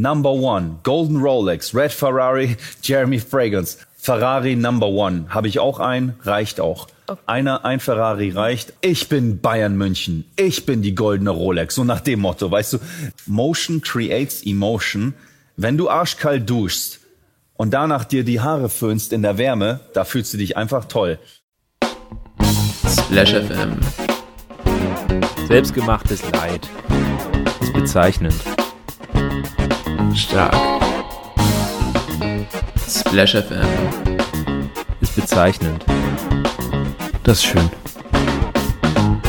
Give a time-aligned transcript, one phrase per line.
[0.00, 3.76] Number One, Golden Rolex, Red Ferrari, Jeremy Fragrance.
[3.96, 5.26] Ferrari Number One.
[5.28, 6.88] Habe ich auch ein, reicht auch.
[7.26, 8.72] Einer, ein Ferrari reicht.
[8.80, 10.24] Ich bin Bayern München.
[10.36, 11.74] Ich bin die goldene Rolex.
[11.74, 12.78] So nach dem Motto, weißt du.
[13.26, 15.12] Motion creates emotion.
[15.56, 17.00] Wenn du arschkalt duschst
[17.54, 21.18] und danach dir die Haare föhnst in der Wärme, da fühlst du dich einfach toll.
[22.88, 23.76] Splash FM.
[25.46, 26.70] Selbstgemachtes Leid.
[27.60, 28.34] Ist bezeichnend.
[30.14, 30.54] Stark.
[32.88, 33.66] Splash FM.
[35.00, 35.84] Ist bezeichnend.
[37.22, 37.70] Das ist schön.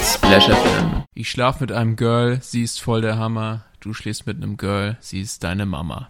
[0.01, 1.03] Splash FM.
[1.13, 3.65] Ich schlaf mit einem Girl, sie ist voll der Hammer.
[3.79, 6.09] Du schläfst mit einem Girl, sie ist deine Mama.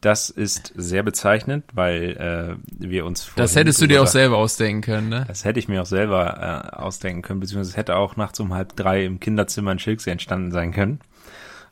[0.00, 4.82] Das ist sehr bezeichnend, weil äh, wir uns Das hättest du dir auch selber ausdenken
[4.82, 5.24] können, ne?
[5.28, 8.52] Das hätte ich mir auch selber äh, ausdenken können, beziehungsweise es hätte auch nachts um
[8.52, 11.00] halb drei im Kinderzimmer in Schilksee entstanden sein können.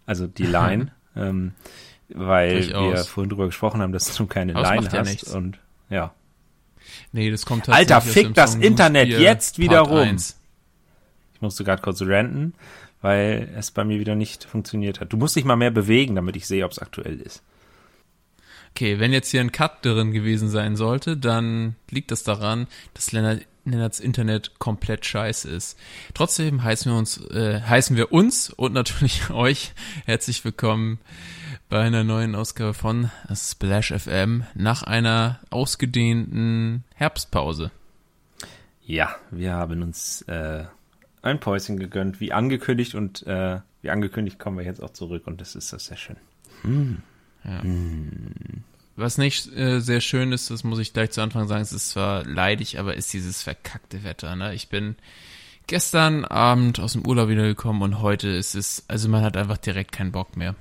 [0.06, 1.52] Also die Line, ähm,
[2.14, 2.92] weil Durchaus.
[2.92, 5.34] wir vorhin drüber gesprochen haben, dass du keine Aber Line ja hast nichts.
[5.34, 5.58] und
[5.90, 6.14] ja.
[7.12, 9.98] Nee, das kommt Alter, fick das Song Internet jetzt wieder Part rum.
[9.98, 10.38] 1.
[11.34, 12.54] Ich musste gerade kurz ranten,
[13.00, 15.12] weil es bei mir wieder nicht funktioniert hat.
[15.12, 17.42] Du musst dich mal mehr bewegen, damit ich sehe, ob es aktuell ist.
[18.70, 23.12] Okay, wenn jetzt hier ein Cut drin gewesen sein sollte, dann liegt das daran, dass
[23.12, 25.78] Lennart, Lennarts Internet komplett scheiße ist.
[26.14, 29.72] Trotzdem heißen wir uns, äh, heißen wir uns und natürlich euch
[30.06, 30.98] herzlich willkommen
[31.72, 37.70] bei einer neuen Ausgabe von Splash FM nach einer ausgedehnten Herbstpause.
[38.84, 40.64] Ja, wir haben uns äh,
[41.22, 45.40] ein Päuschen gegönnt, wie angekündigt und äh, wie angekündigt kommen wir jetzt auch zurück und
[45.40, 46.18] das ist das sehr schön.
[48.96, 51.88] Was nicht äh, sehr schön ist, das muss ich gleich zu Anfang sagen, es ist
[51.88, 54.36] zwar leidig, aber ist dieses verkackte Wetter.
[54.36, 54.54] Ne?
[54.54, 54.94] Ich bin
[55.68, 59.92] gestern Abend aus dem Urlaub wiedergekommen und heute ist es, also man hat einfach direkt
[59.92, 60.54] keinen Bock mehr.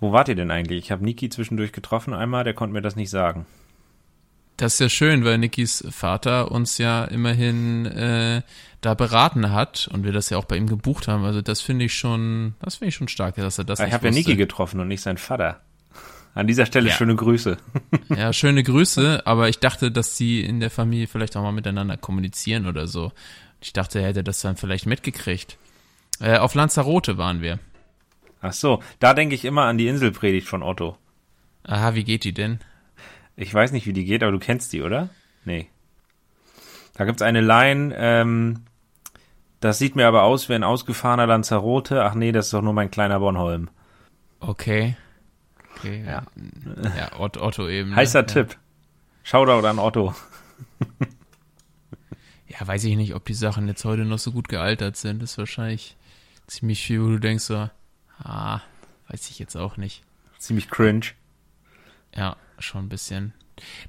[0.00, 0.84] Wo wart ihr denn eigentlich?
[0.84, 3.46] Ich habe Niki zwischendurch getroffen einmal, der konnte mir das nicht sagen.
[4.56, 8.42] Das ist ja schön, weil Nikis Vater uns ja immerhin äh,
[8.80, 11.24] da beraten hat und wir das ja auch bei ihm gebucht haben.
[11.24, 14.06] Also das finde ich schon, das finde ich schon stark, dass er das ich habe
[14.06, 14.12] ja.
[14.12, 15.60] Niki getroffen und nicht sein Vater.
[16.34, 16.94] An dieser Stelle Ja.
[16.94, 17.56] schöne Grüße.
[18.10, 21.96] Ja, schöne Grüße, aber ich dachte, dass sie in der Familie vielleicht auch mal miteinander
[21.96, 23.12] kommunizieren oder so.
[23.60, 25.56] Ich dachte, er hätte das dann vielleicht mitgekriegt.
[26.20, 27.58] Äh, auf Lanzarote waren wir.
[28.40, 30.96] Ach so, da denke ich immer an die Inselpredigt von Otto.
[31.64, 32.60] Aha, wie geht die denn?
[33.36, 35.10] Ich weiß nicht, wie die geht, aber du kennst die, oder?
[35.44, 35.68] Nee.
[36.94, 38.64] Da gibt's eine Line, ähm,
[39.60, 42.04] das sieht mir aber aus wie ein ausgefahrener Lanzarote.
[42.04, 43.70] Ach nee, das ist doch nur mein kleiner Bornholm.
[44.40, 44.96] Okay.
[45.76, 46.22] Okay, Ja.
[46.96, 47.10] ja.
[47.18, 47.90] Otto eben.
[47.90, 47.96] ne?
[47.96, 48.24] Heißer ja.
[48.26, 48.56] Tipp.
[49.24, 50.14] Shoutout an Otto.
[52.46, 55.22] Ja, weiß ich nicht, ob die Sachen jetzt heute noch so gut gealtert sind.
[55.22, 55.96] Das ist wahrscheinlich
[56.46, 57.68] ziemlich viel, wo du denkst so,
[58.18, 58.60] ah,
[59.08, 60.02] weiß ich jetzt auch nicht.
[60.38, 61.06] Ziemlich cringe.
[62.14, 63.34] Ja, schon ein bisschen.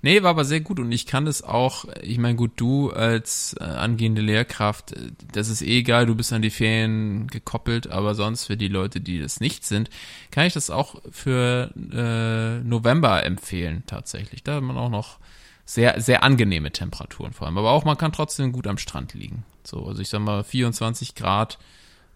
[0.01, 3.55] Nee, war aber sehr gut und ich kann das auch, ich meine, gut, du als
[3.59, 8.15] äh, angehende Lehrkraft, äh, das ist eh egal, du bist an die Ferien gekoppelt, aber
[8.15, 9.89] sonst für die Leute, die das nicht sind,
[10.31, 14.43] kann ich das auch für äh, November empfehlen, tatsächlich.
[14.43, 15.19] Da hat man auch noch
[15.65, 19.45] sehr, sehr angenehme Temperaturen vor allem, aber auch man kann trotzdem gut am Strand liegen.
[19.63, 21.59] So, also ich sag mal, 24 Grad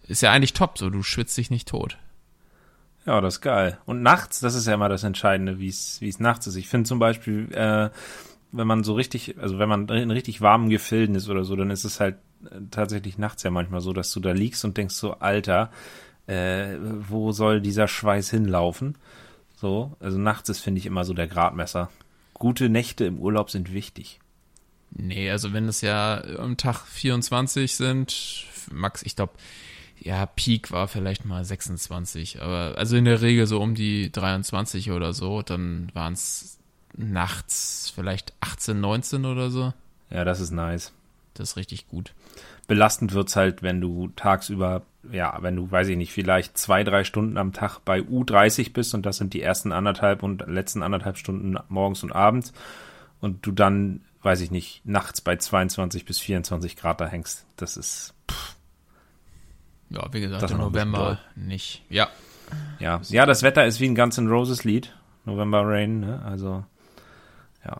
[0.07, 1.97] ist ja eigentlich top, so, du schwitzt dich nicht tot.
[3.05, 3.77] Ja, das ist geil.
[3.85, 6.55] Und nachts, das ist ja immer das Entscheidende, wie es wie es nachts ist.
[6.55, 7.89] Ich finde zum Beispiel, äh,
[8.51, 11.69] wenn man so richtig, also wenn man in richtig warmen Gefilden ist oder so, dann
[11.69, 12.15] ist es halt
[12.45, 15.69] äh, tatsächlich nachts ja manchmal so, dass du da liegst und denkst so, Alter,
[16.27, 18.97] äh, wo soll dieser Schweiß hinlaufen?
[19.55, 21.89] So, also nachts ist, finde ich, immer so der Gradmesser.
[22.33, 24.19] Gute Nächte im Urlaub sind wichtig.
[24.91, 29.33] Nee, also wenn es ja am Tag 24 sind, Max, ich glaube,
[29.99, 34.91] ja, Peak war vielleicht mal 26, aber also in der Regel so um die 23
[34.91, 36.59] oder so, dann waren es
[36.95, 39.73] nachts vielleicht 18, 19 oder so.
[40.09, 40.91] Ja, das ist nice.
[41.33, 42.13] Das ist richtig gut.
[42.67, 47.03] belastend wird's halt, wenn du tagsüber, ja, wenn du, weiß ich nicht, vielleicht zwei, drei
[47.03, 51.17] Stunden am Tag bei U30 bist und das sind die ersten anderthalb und letzten anderthalb
[51.17, 52.53] Stunden morgens und abends
[53.19, 57.45] und du dann, weiß ich nicht, nachts bei 22 bis 24 Grad da hängst.
[57.57, 58.13] Das ist,
[59.93, 61.83] Ja, wie gesagt, Das im November nicht.
[61.89, 62.09] Ja,
[62.79, 64.95] ja, ja, das Wetter ist wie ein Guns N' Roses Lied,
[65.25, 66.21] November Rain, ne?
[66.25, 66.65] Also,
[67.65, 67.79] ja,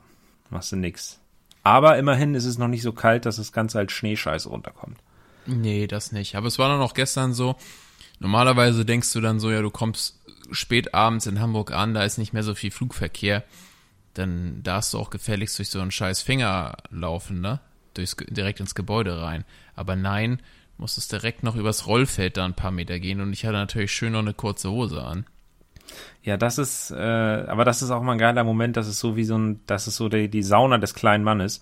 [0.49, 1.19] machst du nix.
[1.63, 4.97] Aber immerhin ist es noch nicht so kalt, dass das Ganze als Schneescheiße runterkommt.
[5.45, 6.35] Nee, das nicht.
[6.35, 7.55] Aber es war dann auch gestern so.
[8.19, 10.19] Normalerweise denkst du dann so, ja, du kommst
[10.51, 13.43] spät abends in Hamburg an, da ist nicht mehr so viel Flugverkehr.
[14.13, 17.59] Dann darfst du auch gefälligst durch so einen scheiß Finger laufen, ne?
[17.95, 19.45] Durchs, direkt ins Gebäude rein.
[19.75, 20.41] Aber nein,
[20.77, 24.13] musstest direkt noch übers Rollfeld da ein paar Meter gehen und ich hatte natürlich schön
[24.13, 25.25] noch eine kurze Hose an.
[26.23, 29.15] Ja, das ist, äh, aber das ist auch mal ein geiler Moment, das ist so
[29.15, 31.61] wie so ein, das ist so die, die Sauna des kleinen Mannes.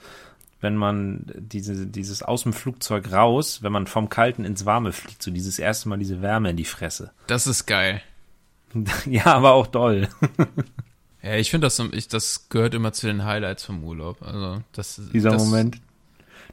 [0.59, 5.23] Wenn man diese, dieses aus dem Flugzeug raus, wenn man vom Kalten ins Warme fliegt,
[5.23, 7.11] so dieses erste Mal diese Wärme in die Fresse.
[7.25, 8.01] Das ist geil.
[9.05, 10.07] ja, aber auch doll.
[11.23, 14.21] Ja, ich finde das, ich, das gehört immer zu den Highlights vom Urlaub.
[14.21, 15.79] Also das, Dieser das, Moment.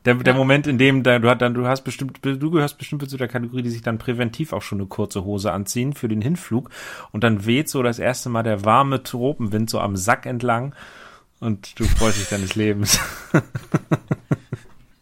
[0.05, 0.39] Der, der Ja.
[0.39, 3.29] Moment, in dem da, du, hast dann, du hast bestimmt, du gehörst bestimmt zu der
[3.29, 6.71] Kategorie, die sich dann präventiv auch schon eine kurze Hose anziehen für den Hinflug
[7.13, 10.75] und dann weht so das erste Mal der warme Tropenwind so am Sack entlang
[11.41, 12.99] und du freust dich deines Lebens.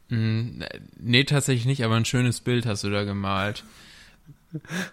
[0.09, 0.63] Mm,
[1.01, 3.65] Nee, tatsächlich nicht, aber ein schönes Bild hast du da gemalt.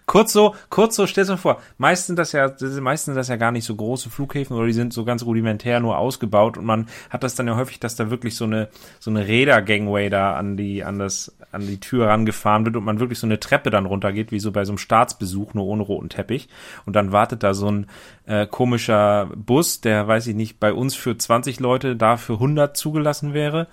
[0.06, 3.36] Kurz so, kurz so, stell dir vor, meist sind das ja, meistens sind das ja
[3.36, 6.88] gar nicht so große Flughäfen oder die sind so ganz rudimentär nur ausgebaut und man
[7.10, 8.68] hat das dann ja häufig, dass da wirklich so eine,
[9.00, 13.00] so eine Räder-Gangway da an die, an das, an die Tür rangefahren wird und man
[13.00, 16.08] wirklich so eine Treppe dann runtergeht, wie so bei so einem Staatsbesuch, nur ohne roten
[16.08, 16.48] Teppich.
[16.84, 17.86] Und dann wartet da so ein
[18.26, 22.76] äh, komischer Bus, der, weiß ich nicht, bei uns für 20 Leute, da für 100
[22.76, 23.68] zugelassen wäre.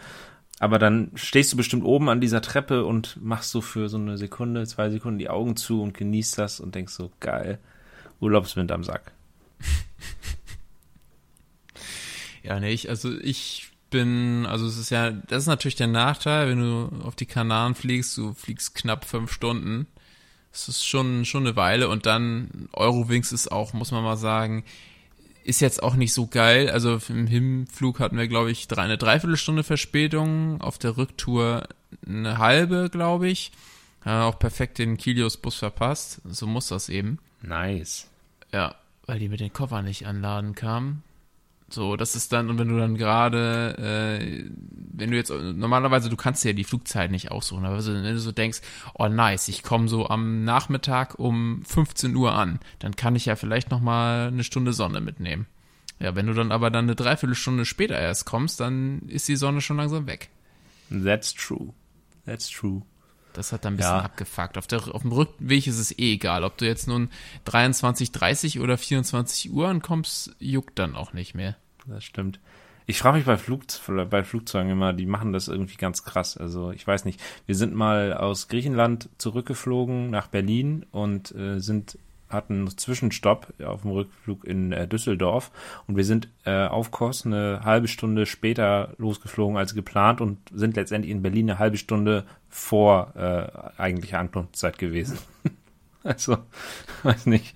[0.62, 4.20] Aber dann stehst du bestimmt oben an dieser Treppe und machst so für so eine
[4.20, 7.58] Sekunde, zwei Sekunden die Augen zu und genießt das und denkst so, geil,
[8.20, 9.12] Urlaubswind am Sack.
[12.44, 16.50] Ja, nee, ich, also ich bin, also es ist ja, das ist natürlich der Nachteil,
[16.50, 19.86] wenn du auf die Kanaren fliegst, du fliegst knapp fünf Stunden.
[20.52, 24.64] Das ist schon, schon eine Weile und dann Eurowings ist auch, muss man mal sagen,
[25.44, 26.70] ist jetzt auch nicht so geil.
[26.70, 31.68] Also im Hinflug hatten wir, glaube ich, drei, eine Dreiviertelstunde Verspätung, auf der Rücktour
[32.06, 33.52] eine halbe, glaube ich.
[34.06, 36.22] Ja, auch perfekt den Kilios Bus verpasst.
[36.26, 37.20] So muss das eben.
[37.42, 38.10] Nice.
[38.52, 41.04] Ja, weil die mit den Koffer nicht anladen kamen.
[41.74, 44.46] So, das ist dann, und wenn du dann gerade, äh,
[44.94, 48.32] wenn du jetzt, normalerweise, du kannst ja die Flugzeit nicht aussuchen, aber wenn du so
[48.32, 48.62] denkst,
[48.94, 53.36] oh nice, ich komme so am Nachmittag um 15 Uhr an, dann kann ich ja
[53.36, 55.48] vielleicht nochmal eine Stunde Sonne mitnehmen.
[56.00, 59.62] Ja, wenn du dann aber dann eine Dreiviertelstunde später erst kommst, dann ist die Sonne
[59.62, 60.30] schon langsam weg.
[60.90, 61.74] That's true.
[62.26, 62.82] That's true.
[63.34, 64.02] Das hat dann ein bisschen Ja.
[64.02, 64.58] abgefuckt.
[64.58, 67.10] Auf, der, auf dem Rückweg ist es eh egal, ob du jetzt nun
[67.46, 71.56] 23, 30 oder 24 Uhr ankommst, juckt dann auch nicht mehr.
[71.88, 72.40] Das stimmt.
[72.88, 73.64] Ich frage mich bei, Flug,
[74.10, 76.36] bei Flugzeugen immer, die machen das irgendwie ganz krass.
[76.36, 77.22] Also ich weiß nicht.
[77.46, 81.98] Wir sind mal aus Griechenland zurückgeflogen nach Berlin und äh, sind
[82.32, 85.52] hatten einen Zwischenstopp auf dem Rückflug in äh, Düsseldorf
[85.88, 90.76] und wir sind äh, auf Kurs eine halbe Stunde später losgeflogen als geplant und sind
[90.76, 95.18] letztendlich in Berlin eine halbe Stunde vor äh, eigentlicher Ankunftszeit gewesen.
[96.04, 96.38] also,
[97.04, 97.56] weiß nicht.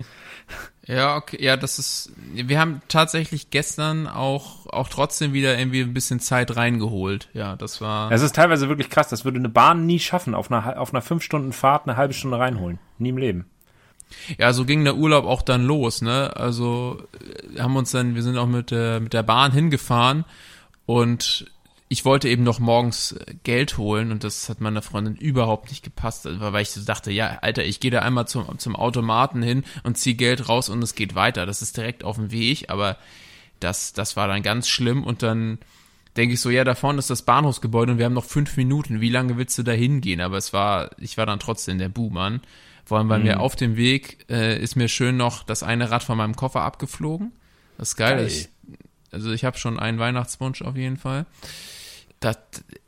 [0.88, 5.94] Ja, okay, ja, das ist, wir haben tatsächlich gestern auch, auch trotzdem wieder irgendwie ein
[5.94, 7.28] bisschen Zeit reingeholt.
[7.34, 9.10] Ja, das war, Es ist teilweise wirklich krass.
[9.10, 12.14] Das würde eine Bahn nie schaffen, auf einer, auf einer fünf Stunden Fahrt eine halbe
[12.14, 12.78] Stunde reinholen.
[13.00, 13.46] Nie im Leben.
[14.38, 16.36] ja, so ging der Urlaub auch dann los, ne?
[16.36, 17.02] Also,
[17.56, 20.24] äh, haben uns dann, wir sind auch mit der, mit der Bahn hingefahren
[20.86, 21.52] und
[21.88, 25.84] ich wollte eben noch morgens äh, Geld holen und das hat meiner Freundin überhaupt nicht
[25.84, 29.42] gepasst, Also, weil ich so dachte, ja, Alter, ich gehe da einmal zum, zum Automaten
[29.42, 31.46] hin und zieh Geld raus und es geht weiter.
[31.46, 32.98] Das ist direkt auf dem Weg, aber
[33.60, 35.60] das, das war dann ganz schlimm und dann
[36.18, 39.02] denke ich so, ja, da vorne ist das Bahnhofsgebäude und wir haben noch fünf Minuten.
[39.02, 40.22] Wie lange willst du da hingehen?
[40.22, 42.42] Aber es war, ich war dann trotzdem der Buhmann.
[42.86, 46.04] Vor allem, weil mir auf dem Weg äh, ist mir schön noch das eine Rad
[46.04, 47.32] von meinem Koffer abgeflogen.
[47.78, 48.18] Das ist geil.
[48.18, 48.28] Geil.
[48.28, 48.50] Ich,
[49.12, 51.26] also ich habe schon einen Weihnachtswunsch auf jeden Fall.
[52.26, 52.40] Das,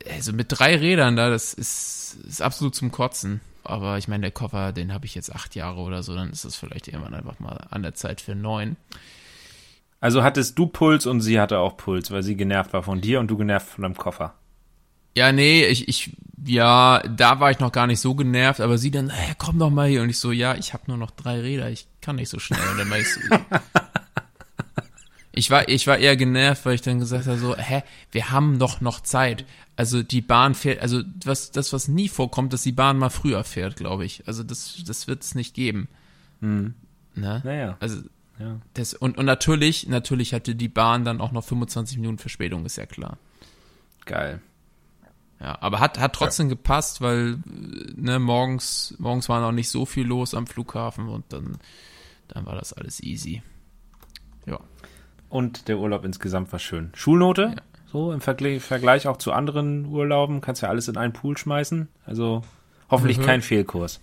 [0.09, 3.39] also mit drei Rädern da, das ist, ist absolut zum Kotzen.
[3.63, 6.43] Aber ich meine, der Koffer, den habe ich jetzt acht Jahre oder so, dann ist
[6.43, 8.77] das vielleicht irgendwann einfach mal an der Zeit für neun.
[9.99, 13.19] Also hattest du Puls und sie hatte auch Puls, weil sie genervt war von dir
[13.19, 14.33] und du genervt von deinem Koffer.
[15.15, 16.15] Ja, nee, ich, ich,
[16.45, 19.69] ja, da war ich noch gar nicht so genervt, aber sie dann, hey, komm doch
[19.69, 20.01] mal hier.
[20.01, 22.61] Und ich so, ja, ich habe nur noch drei Räder, ich kann nicht so schnell.
[22.71, 23.19] Und dann war ich so,
[25.37, 28.57] ich war, ich war eher genervt, weil ich dann gesagt habe, so, hä, wir haben
[28.57, 29.45] doch noch Zeit.
[29.75, 33.43] Also die Bahn fährt, also was, das, was nie vorkommt, dass die Bahn mal früher
[33.43, 34.27] fährt, glaube ich.
[34.27, 35.87] Also das, das wird es nicht geben.
[36.41, 36.73] Ne?
[37.15, 37.77] Naja.
[37.79, 38.01] Also
[38.39, 38.59] Ja.
[38.73, 42.77] das, und, und natürlich, natürlich hatte die Bahn dann auch noch 25 Minuten Verspätung, ist
[42.77, 43.17] ja klar.
[44.05, 44.41] Geil.
[45.39, 47.37] Ja, aber hat, hat trotzdem gepasst, weil
[47.95, 51.59] ne, morgens, morgens war noch nicht so viel los am Flughafen und dann,
[52.27, 53.43] dann war das alles easy.
[54.47, 54.59] Ja.
[55.29, 56.91] Und der Urlaub insgesamt war schön.
[56.95, 57.55] Schulnote?
[57.91, 60.41] So im Vergleich, Vergleich auch zu anderen Urlauben.
[60.41, 61.87] Kannst ja alles in einen Pool schmeißen.
[62.05, 62.43] Also
[62.89, 63.23] hoffentlich Mhm.
[63.23, 63.99] kein Fehlkurs.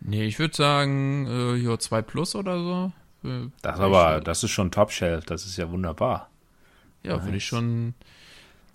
[0.00, 2.92] Nee, ich würde sagen, äh, ja, 2 plus oder so.
[3.28, 5.24] Äh, Das würd aber, ich, das ist schon Top Shelf.
[5.26, 6.30] Das ist ja wunderbar.
[7.02, 7.94] Ja, würde ich schon.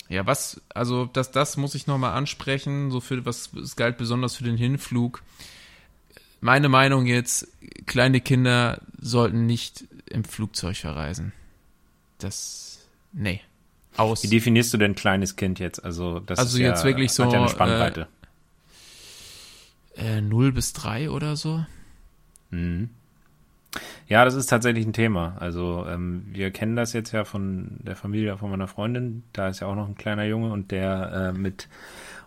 [0.08, 4.36] Ja, was, also das, das muss ich nochmal ansprechen, so für was, es galt besonders
[4.36, 5.24] für den Hinflug.
[6.42, 7.48] meine Meinung jetzt,
[7.88, 11.34] kleine Kinder sollten nicht im Flugzeug verreisen.
[12.18, 13.42] Das, nee.
[13.98, 14.24] Aus.
[14.24, 15.84] Wie definierst du denn kleines Kind jetzt?
[15.84, 18.08] Also, das Also ist jetzt ja, wirklich hat so, ja eine Spannbreite.
[19.96, 21.66] Äh, 0 bis 3 oder so?
[22.50, 22.90] Mhm.
[24.08, 25.36] Ja, das ist tatsächlich ein Thema.
[25.40, 29.24] Also ähm, wir kennen das jetzt ja von der Familie von meiner Freundin.
[29.34, 31.68] Da ist ja auch noch ein kleiner Junge und der äh, mit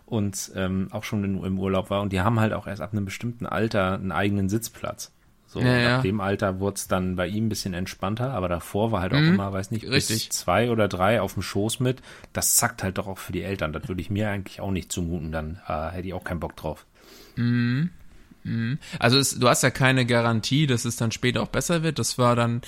[0.05, 2.01] uns ähm, auch schon in, im Urlaub war.
[2.01, 5.11] Und die haben halt auch erst ab einem bestimmten Alter einen eigenen Sitzplatz.
[5.51, 5.95] So, Ja, ja.
[5.97, 9.13] ab dem Alter wurde es dann bei ihm ein bisschen entspannter, aber davor war halt
[9.13, 9.33] auch Mhm.
[9.33, 10.29] immer, weiß nicht, bis Richtig.
[10.29, 12.03] zwei oder drei auf dem Schoß mit.
[12.33, 13.73] Das zackt halt doch auch für die Eltern.
[13.73, 16.55] Das würde ich mir eigentlich auch nicht zumuten, dann äh, hätte ich auch keinen Bock
[16.55, 16.85] drauf.
[18.99, 21.99] Also es, du hast ja keine Garantie, dass es dann später auch besser wird.
[21.99, 22.61] Das war dann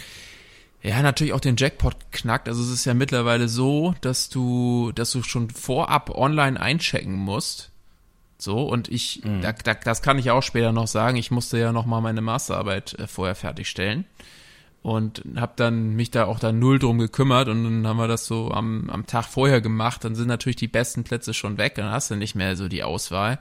[0.84, 2.48] ja natürlich auch den Jackpot knackt.
[2.48, 7.71] Also es ist ja mittlerweile so, dass du, dass du schon vorab online einchecken musst.
[8.42, 11.18] So und ich, da, da, das kann ich auch später noch sagen.
[11.18, 14.06] Ich musste ja noch mal meine Masterarbeit äh, vorher fertigstellen
[14.82, 18.26] und habe dann mich da auch dann null drum gekümmert und dann haben wir das
[18.26, 20.04] so am, am Tag vorher gemacht.
[20.04, 21.76] Dann sind natürlich die besten Plätze schon weg.
[21.76, 23.40] Dann hast du nicht mehr so die Auswahl.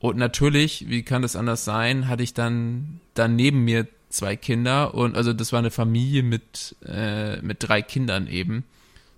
[0.00, 4.94] Und natürlich, wie kann das anders sein, hatte ich dann, dann neben mir zwei Kinder
[4.94, 8.64] und also das war eine Familie mit, äh, mit drei Kindern eben.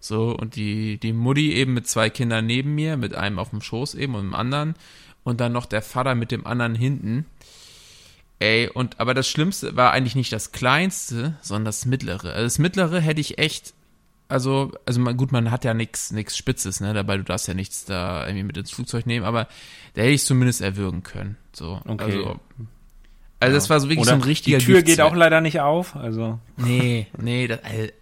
[0.05, 3.61] So, und die, die Mutti eben mit zwei Kindern neben mir, mit einem auf dem
[3.63, 4.75] Schoß eben und dem anderen.
[5.23, 7.25] Und dann noch der Vater mit dem anderen hinten.
[8.41, 12.33] Ey, und aber das Schlimmste war eigentlich nicht das Kleinste, sondern das Mittlere.
[12.33, 13.75] Also das Mittlere hätte ich echt,
[14.27, 17.55] also, also man, gut, man hat ja nichts nix Spitzes, ne, dabei du darfst ja
[17.55, 19.47] nichts da irgendwie mit ins Flugzeug nehmen, aber
[19.95, 21.37] da hätte ich zumindest erwürgen können.
[21.53, 21.81] So.
[21.87, 22.03] Okay.
[22.03, 22.41] Also,
[23.39, 25.13] also das war so wirklich so ein richtiger Die Tür geht Giftswert.
[25.13, 25.95] auch leider nicht auf.
[25.95, 27.93] Also Nee, nee, das, äh,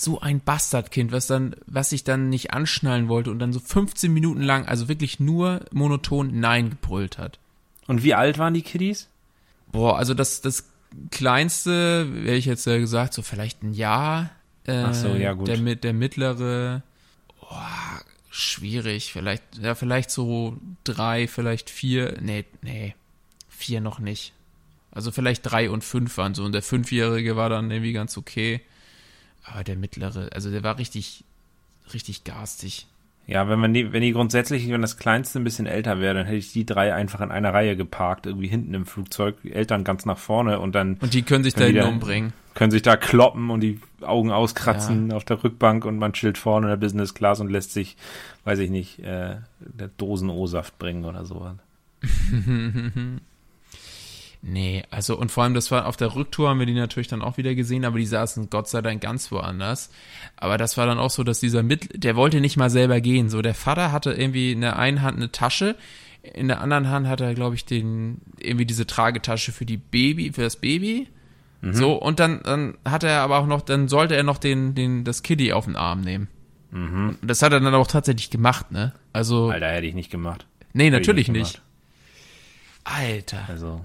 [0.00, 4.12] so ein Bastardkind, was dann, was sich dann nicht anschnallen wollte und dann so 15
[4.12, 7.38] Minuten lang, also wirklich nur monoton Nein gebrüllt hat.
[7.86, 9.08] Und wie alt waren die Kiddies?
[9.72, 10.64] Boah, also das, das
[11.10, 14.30] kleinste, wäre ich jetzt ja gesagt, so vielleicht ein Jahr.
[14.66, 15.48] Äh, Ach so, ja, gut.
[15.48, 16.82] Der, mit- der mittlere,
[17.40, 18.00] boah,
[18.30, 22.94] schwierig, vielleicht, ja, vielleicht so drei, vielleicht vier, nee, nee,
[23.48, 24.32] vier noch nicht.
[24.90, 28.60] Also vielleicht drei und fünf waren so und der Fünfjährige war dann irgendwie ganz okay.
[29.52, 31.24] Aber der mittlere, also der war richtig,
[31.94, 32.86] richtig garstig.
[33.26, 36.24] Ja, wenn man die, wenn die grundsätzlich, wenn das Kleinste ein bisschen älter wäre, dann
[36.24, 39.84] hätte ich die drei einfach in einer Reihe geparkt, irgendwie hinten im Flugzeug, die Eltern
[39.84, 42.32] ganz nach vorne und dann Und die können sich da Können die hinten da- umbringen.
[42.54, 46.68] können sich da kloppen und die Augen auskratzen auf der Rückbank und man chillt vorne
[46.68, 47.96] in der Business Class und lässt sich,
[48.44, 51.56] weiß ich nicht, äh, der Dosen O-Saft bringen oder sowas.
[54.40, 57.22] Nee, also und vor allem, das war auf der Rücktour haben wir die natürlich dann
[57.22, 59.90] auch wieder gesehen, aber die saßen Gott sei Dank ganz woanders.
[60.36, 63.28] Aber das war dann auch so, dass dieser mit, der wollte nicht mal selber gehen.
[63.30, 65.74] So, der Vater hatte irgendwie in der einen Hand eine Tasche,
[66.22, 70.32] in der anderen Hand hat er, glaube ich, den, irgendwie diese Tragetasche für die Baby,
[70.32, 71.08] für das Baby.
[71.60, 75.02] So, und dann, dann hat er aber auch noch, dann sollte er noch den, den,
[75.02, 76.28] das Kiddie auf den Arm nehmen.
[76.70, 78.92] Und das hat er dann auch tatsächlich gemacht, ne?
[79.12, 80.46] Also, Alter, hätte ich nicht gemacht.
[80.72, 81.62] nee, Hätte natürlich nicht nicht.
[82.84, 83.44] Alter.
[83.48, 83.80] Also,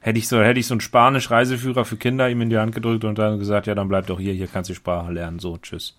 [0.00, 3.04] hätte ich so, hätte ich so einen Spanisch-Reiseführer für Kinder ihm in die Hand gedrückt
[3.04, 5.56] und dann gesagt, ja, dann bleib doch hier, hier kannst du die Sprache lernen, so,
[5.58, 5.96] tschüss.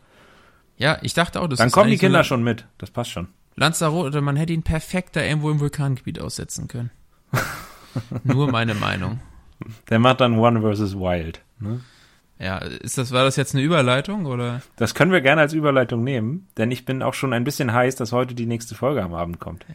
[0.77, 3.12] Ja, ich dachte auch, das Dann kommen die so Kinder eine- schon mit, das passt
[3.12, 3.27] schon.
[3.56, 6.91] Lanzarote, man hätte ihn perfekt da irgendwo im Vulkangebiet aussetzen können.
[8.24, 9.20] Nur meine Meinung.
[9.89, 11.41] Der macht dann One versus Wild.
[11.60, 11.82] Ne?
[12.39, 14.62] Ja, ist das, war das jetzt eine Überleitung oder?
[14.77, 17.98] Das können wir gerne als Überleitung nehmen, denn ich bin auch schon ein bisschen heiß,
[17.98, 19.65] dass heute die nächste Folge am Abend kommt.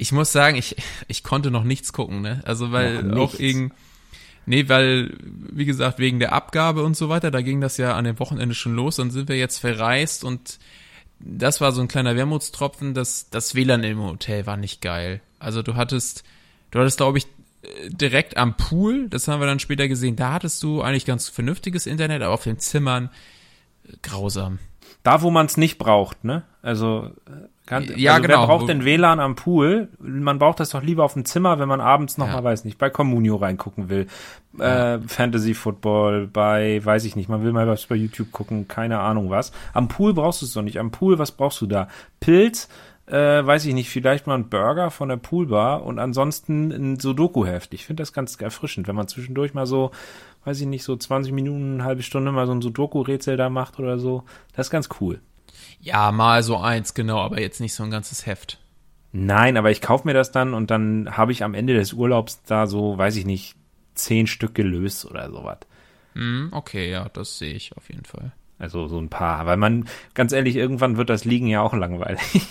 [0.00, 0.76] Ich muss sagen, ich,
[1.08, 2.40] ich konnte noch nichts gucken, ne?
[2.46, 3.72] Also weil Noch auch wegen,
[4.46, 8.04] nee, weil, wie gesagt, wegen der Abgabe und so weiter, da ging das ja an
[8.04, 10.58] dem Wochenende schon los, dann sind wir jetzt verreist und
[11.18, 15.20] das war so ein kleiner Wermutstropfen, das, das WLAN im Hotel war nicht geil.
[15.38, 16.24] Also du hattest,
[16.70, 17.26] du hattest, glaube ich,
[17.88, 21.86] direkt am Pool, das haben wir dann später gesehen, da hattest du eigentlich ganz vernünftiges
[21.86, 23.10] Internet, aber auf den Zimmern
[24.00, 24.60] grausam.
[25.02, 26.44] Da, wo man es nicht braucht, ne?
[26.62, 27.10] Also,
[27.70, 28.40] kann, Ja, also genau.
[28.42, 29.88] wer braucht denn WLAN am Pool?
[29.98, 32.34] Man braucht das doch lieber auf dem Zimmer, wenn man abends noch Ja.
[32.34, 34.06] mal, weiß nicht, bei Communio reingucken will.
[34.58, 38.98] Äh, Fantasy Football, bei, weiß ich nicht, man will mal was bei YouTube gucken, keine
[39.00, 39.52] Ahnung was.
[39.72, 40.78] Am Pool brauchst du es doch nicht.
[40.78, 41.88] Am Pool, was brauchst du da?
[42.18, 42.68] Pilz,
[43.06, 47.72] äh, weiß ich nicht, vielleicht mal ein Burger von der Poolbar und ansonsten ein Sudoku-Heft.
[47.74, 49.90] Ich finde das ganz erfrischend, wenn man zwischendurch mal so,
[50.44, 53.78] weiß ich nicht, so 20 Minuten, eine halbe Stunde mal so ein Sudoku-Rätsel da macht
[53.80, 54.22] oder so.
[54.54, 55.20] Das ist ganz cool.
[55.80, 58.58] Ja, mal so eins, genau, aber jetzt nicht so ein ganzes Heft.
[59.12, 62.42] Nein, aber ich kaufe mir das dann und dann habe ich am Ende des Urlaubs
[62.44, 63.56] da so, weiß ich nicht,
[63.94, 65.58] zehn Stück gelöst oder sowas.
[66.14, 68.32] Hm, okay, ja, das sehe ich auf jeden Fall.
[68.58, 69.46] Also so ein paar.
[69.46, 72.20] Weil man, ganz ehrlich, irgendwann wird das Liegen ja auch langweilig.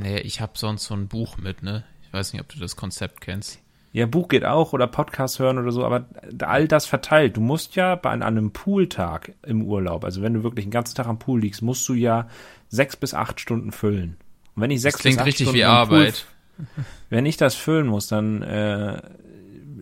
[0.00, 1.84] Nee, ich habe sonst so ein Buch mit, ne?
[2.02, 3.60] Ich weiß nicht, ob du das Konzept kennst.
[3.92, 6.06] Ja, Buch geht auch oder Podcast hören oder so, aber
[6.42, 7.36] all das verteilt.
[7.36, 10.94] Du musst ja bei an einem Pooltag im Urlaub, also wenn du wirklich den ganzen
[10.94, 12.28] Tag am Pool liegst, musst du ja
[12.68, 14.16] sechs bis acht Stunden füllen.
[14.54, 16.26] Und wenn ich sechs Das klingt bis acht richtig Stunden wie am Pool- Arbeit.
[17.10, 19.02] wenn ich das füllen muss, dann äh,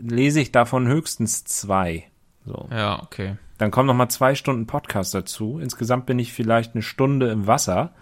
[0.01, 2.05] lese ich davon höchstens zwei.
[2.47, 2.69] So.
[2.71, 3.37] Ja, okay.
[3.59, 5.59] Dann kommen noch mal zwei Stunden Podcast dazu.
[5.59, 7.93] Insgesamt bin ich vielleicht eine Stunde im Wasser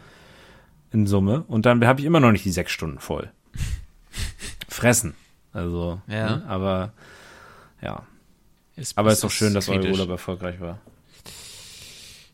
[0.93, 3.31] in Summe und dann habe ich immer noch nicht die sechs Stunden voll.
[4.69, 5.15] Fressen.
[5.57, 6.37] Also, Ja.
[6.37, 6.45] ne?
[6.47, 6.93] aber
[7.83, 8.03] ja.
[8.77, 9.93] Ist, Aber es ist doch schön, dass euer kritisch.
[9.93, 10.79] Urlaub erfolgreich war.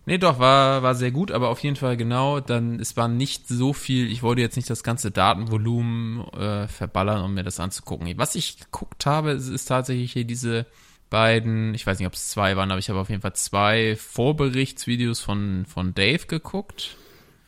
[0.05, 3.47] Nee, doch, war, war sehr gut, aber auf jeden Fall genau, dann, es war nicht
[3.47, 8.13] so viel, ich wollte jetzt nicht das ganze Datenvolumen äh, verballern, um mir das anzugucken.
[8.19, 10.67] Was ich geguckt habe, ist, ist tatsächlich hier diese
[11.09, 13.95] beiden, ich weiß nicht, ob es zwei waren, aber ich habe auf jeden Fall zwei
[13.95, 16.97] Vorberichtsvideos von, von Dave geguckt.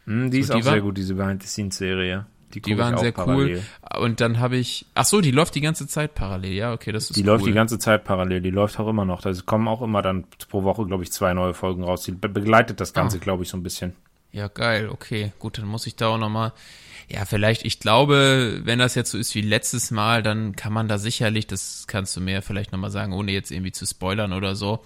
[0.05, 2.27] Hm, die ist die auch war- sehr gut, diese Behind-the-Scenes-Serie.
[2.61, 3.63] Die ich waren sehr parallel.
[3.93, 4.03] cool.
[4.03, 7.05] Und dann habe ich, ach so, die läuft die ganze Zeit parallel, ja, okay, das
[7.11, 7.27] ist Die cool.
[7.29, 9.21] läuft die ganze Zeit parallel, die läuft auch immer noch.
[9.23, 12.03] Da kommen auch immer dann pro Woche, glaube ich, zwei neue Folgen raus.
[12.05, 13.21] Die be begleitet das Ganze, Ah.
[13.21, 13.95] glaube ich, so ein bisschen.
[14.33, 15.33] Ja, geil, okay.
[15.39, 16.53] Gut, dann muss ich da auch nochmal.
[17.09, 20.89] Ja, vielleicht, ich glaube, wenn das jetzt so ist wie letztes Mal, dann kann man
[20.89, 24.57] da sicherlich, das kannst du mir vielleicht nochmal sagen, ohne jetzt irgendwie zu spoilern oder
[24.57, 24.83] so,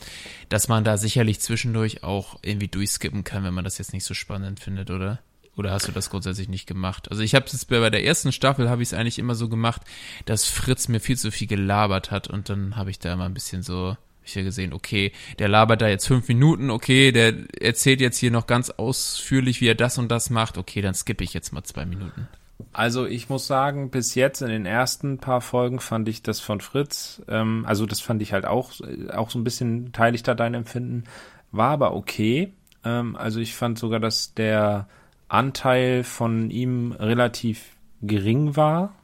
[0.48, 4.14] dass man da sicherlich zwischendurch auch irgendwie durchskippen kann, wenn man das jetzt nicht so
[4.14, 5.20] spannend findet, oder?
[5.58, 7.10] Oder hast du das grundsätzlich nicht gemacht?
[7.10, 9.82] Also ich habe es bei der ersten Staffel habe ich es eigentlich immer so gemacht,
[10.24, 13.34] dass Fritz mir viel zu viel gelabert hat und dann habe ich da immer ein
[13.34, 13.96] bisschen so
[14.28, 18.30] ich ja gesehen, okay, der labert da jetzt fünf Minuten, okay, der erzählt jetzt hier
[18.30, 21.64] noch ganz ausführlich, wie er das und das macht, okay, dann skippe ich jetzt mal
[21.64, 22.28] zwei Minuten.
[22.72, 26.60] Also ich muss sagen, bis jetzt in den ersten paar Folgen fand ich das von
[26.60, 30.22] Fritz, ähm, also das fand ich halt auch, äh, auch so ein bisschen, teile ich
[30.22, 31.04] da dein Empfinden,
[31.50, 32.52] war aber okay.
[32.84, 34.88] Ähm, also ich fand sogar, dass der
[35.28, 38.94] Anteil von ihm relativ gering war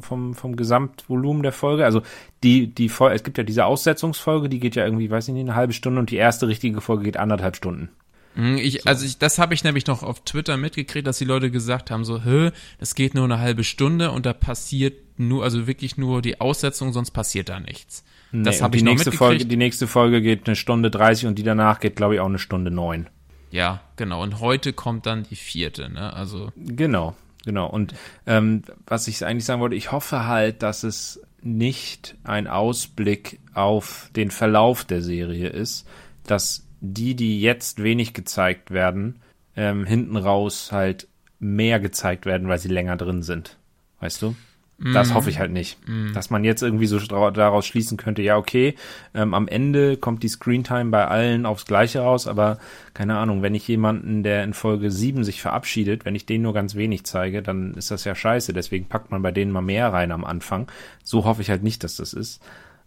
[0.00, 1.84] vom, vom, Gesamtvolumen der Folge.
[1.84, 2.02] Also
[2.42, 5.42] die, die Folge, es gibt ja diese Aussetzungsfolge, die geht ja irgendwie, weiß ich nicht,
[5.42, 7.88] eine halbe Stunde und die erste richtige Folge geht anderthalb Stunden.
[8.34, 11.50] Hm, Ich, Also ich, das habe ich nämlich noch auf Twitter mitgekriegt, dass die Leute
[11.50, 15.66] gesagt haben, so, hä, das geht nur eine halbe Stunde und da passiert nur, also
[15.66, 18.04] wirklich nur die Aussetzung, sonst passiert da nichts.
[18.30, 19.18] das Nee, und habe ich die noch nächste mitgekriegt.
[19.18, 22.26] Folge, die nächste Folge geht eine Stunde 30 und die danach geht, glaube ich, auch
[22.26, 23.08] eine Stunde neun.
[23.50, 24.22] Ja, genau.
[24.22, 26.12] Und heute kommt dann die vierte, ne?
[26.12, 27.68] Also, Genau, genau.
[27.68, 27.94] Und
[28.26, 34.10] ähm, was ich eigentlich sagen wollte, ich hoffe halt, dass es nicht ein Ausblick auf
[34.16, 35.86] den Verlauf der Serie ist,
[36.26, 39.20] dass die, die jetzt wenig gezeigt werden,
[39.56, 41.08] ähm, hinten raus halt
[41.40, 43.56] mehr gezeigt werden, weil sie länger drin sind.
[44.00, 44.36] Weißt du?
[44.80, 45.76] Das hoffe ich halt nicht.
[46.14, 48.76] Dass man jetzt irgendwie so daraus schließen könnte, ja, okay,
[49.12, 52.58] ähm, am Ende kommt die Screentime bei allen aufs Gleiche raus, aber
[52.94, 56.54] keine Ahnung, wenn ich jemanden, der in Folge 7 sich verabschiedet, wenn ich den nur
[56.54, 58.52] ganz wenig zeige, dann ist das ja scheiße.
[58.52, 60.70] Deswegen packt man bei denen mal mehr rein am Anfang.
[61.02, 62.40] So hoffe ich halt nicht, dass das ist.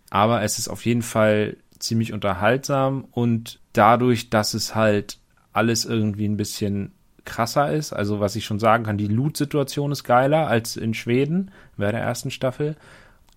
[0.10, 5.18] Aber es ist auf jeden Fall ziemlich unterhaltsam und dadurch, dass es halt
[5.52, 6.94] alles irgendwie ein bisschen
[7.26, 11.52] krasser ist, also was ich schon sagen kann, die Loot-Situation ist geiler als in Schweden
[11.78, 12.76] bei der ersten Staffel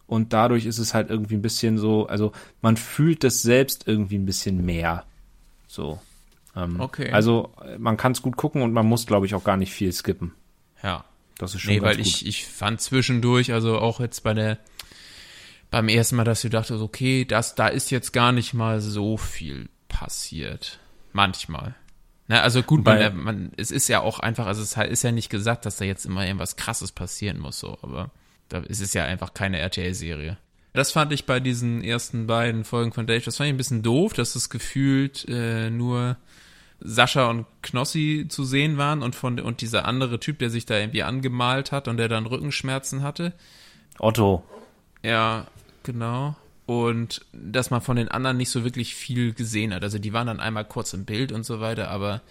[0.06, 4.16] und dadurch ist es halt irgendwie ein bisschen so, also man fühlt das selbst irgendwie
[4.18, 5.04] ein bisschen mehr.
[5.66, 6.00] So.
[6.56, 7.10] Ähm, Okay.
[7.10, 9.92] Also man kann es gut gucken und man muss, glaube ich, auch gar nicht viel
[9.92, 10.32] skippen.
[10.82, 11.04] ja.
[11.36, 12.06] Das ist schon Nee, weil gut.
[12.06, 14.56] ich, ich fand zwischendurch, also auch jetzt bei der,
[15.68, 19.16] beim ersten Mal, dass du dachtest, okay, das, da ist jetzt gar nicht mal so
[19.16, 20.78] viel passiert.
[21.12, 21.74] Manchmal.
[22.26, 25.12] Na, also gut, Wobei- man, man, es ist ja auch einfach, also es ist ja
[25.12, 28.10] nicht gesagt, dass da jetzt immer irgendwas krasses passieren muss, so, aber
[28.48, 30.38] da ist es ja einfach keine RTL-Serie.
[30.72, 33.82] Das fand ich bei diesen ersten beiden Folgen von Dave, das fand ich ein bisschen
[33.82, 36.16] doof, dass es gefühlt äh, nur
[36.80, 40.76] Sascha und Knossi zu sehen waren und von und dieser andere Typ, der sich da
[40.78, 43.32] irgendwie angemalt hat und der dann Rückenschmerzen hatte.
[43.98, 44.42] Otto.
[45.02, 45.46] Ja,
[45.84, 46.36] genau.
[46.66, 49.82] Und dass man von den anderen nicht so wirklich viel gesehen hat.
[49.82, 52.22] Also die waren dann einmal kurz im Bild und so weiter, aber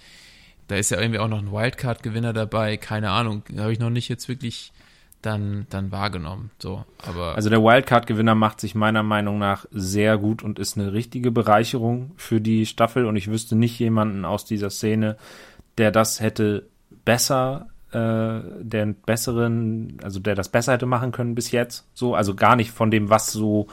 [0.68, 2.78] da ist ja irgendwie auch noch ein Wildcard-Gewinner dabei.
[2.78, 4.72] Keine Ahnung, habe ich noch nicht jetzt wirklich
[5.22, 6.52] dann, dann wahrgenommen.
[6.60, 10.94] So, aber Also der Wildcard-Gewinner macht sich meiner Meinung nach sehr gut und ist eine
[10.94, 15.18] richtige Bereicherung für die Staffel und ich wüsste nicht jemanden aus dieser Szene,
[15.78, 16.68] der das hätte
[17.06, 21.88] besser, äh, der besseren, also der das besser hätte machen können bis jetzt.
[21.94, 23.68] So, also gar nicht von dem, was so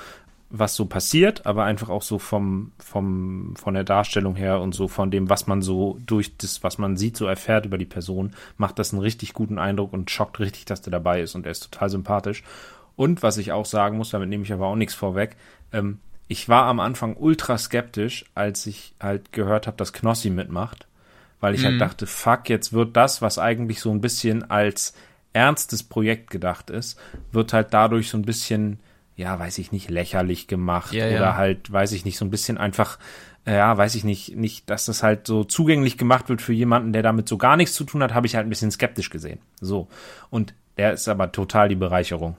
[0.50, 4.88] was so passiert, aber einfach auch so vom, vom, von der Darstellung her und so
[4.88, 8.32] von dem, was man so durch das, was man sieht, so erfährt über die Person,
[8.56, 11.52] macht das einen richtig guten Eindruck und schockt richtig, dass der dabei ist und er
[11.52, 12.42] ist total sympathisch.
[12.96, 15.36] Und was ich auch sagen muss, damit nehme ich aber auch nichts vorweg,
[15.72, 20.86] ähm, ich war am Anfang ultra skeptisch, als ich halt gehört habe, dass Knossi mitmacht,
[21.40, 24.94] weil ich halt dachte, fuck, jetzt wird das, was eigentlich so ein bisschen als
[25.32, 27.00] ernstes Projekt gedacht ist,
[27.32, 28.78] wird halt dadurch so ein bisschen
[29.20, 31.36] ja, weiß ich nicht, lächerlich gemacht Ja, oder ja.
[31.36, 32.98] halt, weiß ich nicht, so ein bisschen einfach,
[33.44, 36.94] äh, ja, weiß ich nicht, nicht, dass das halt so zugänglich gemacht wird für jemanden,
[36.94, 39.40] der damit so gar nichts zu tun hat, habe ich halt ein bisschen skeptisch gesehen.
[39.60, 39.88] So.
[40.30, 42.38] Und der ist aber total die Bereicherung.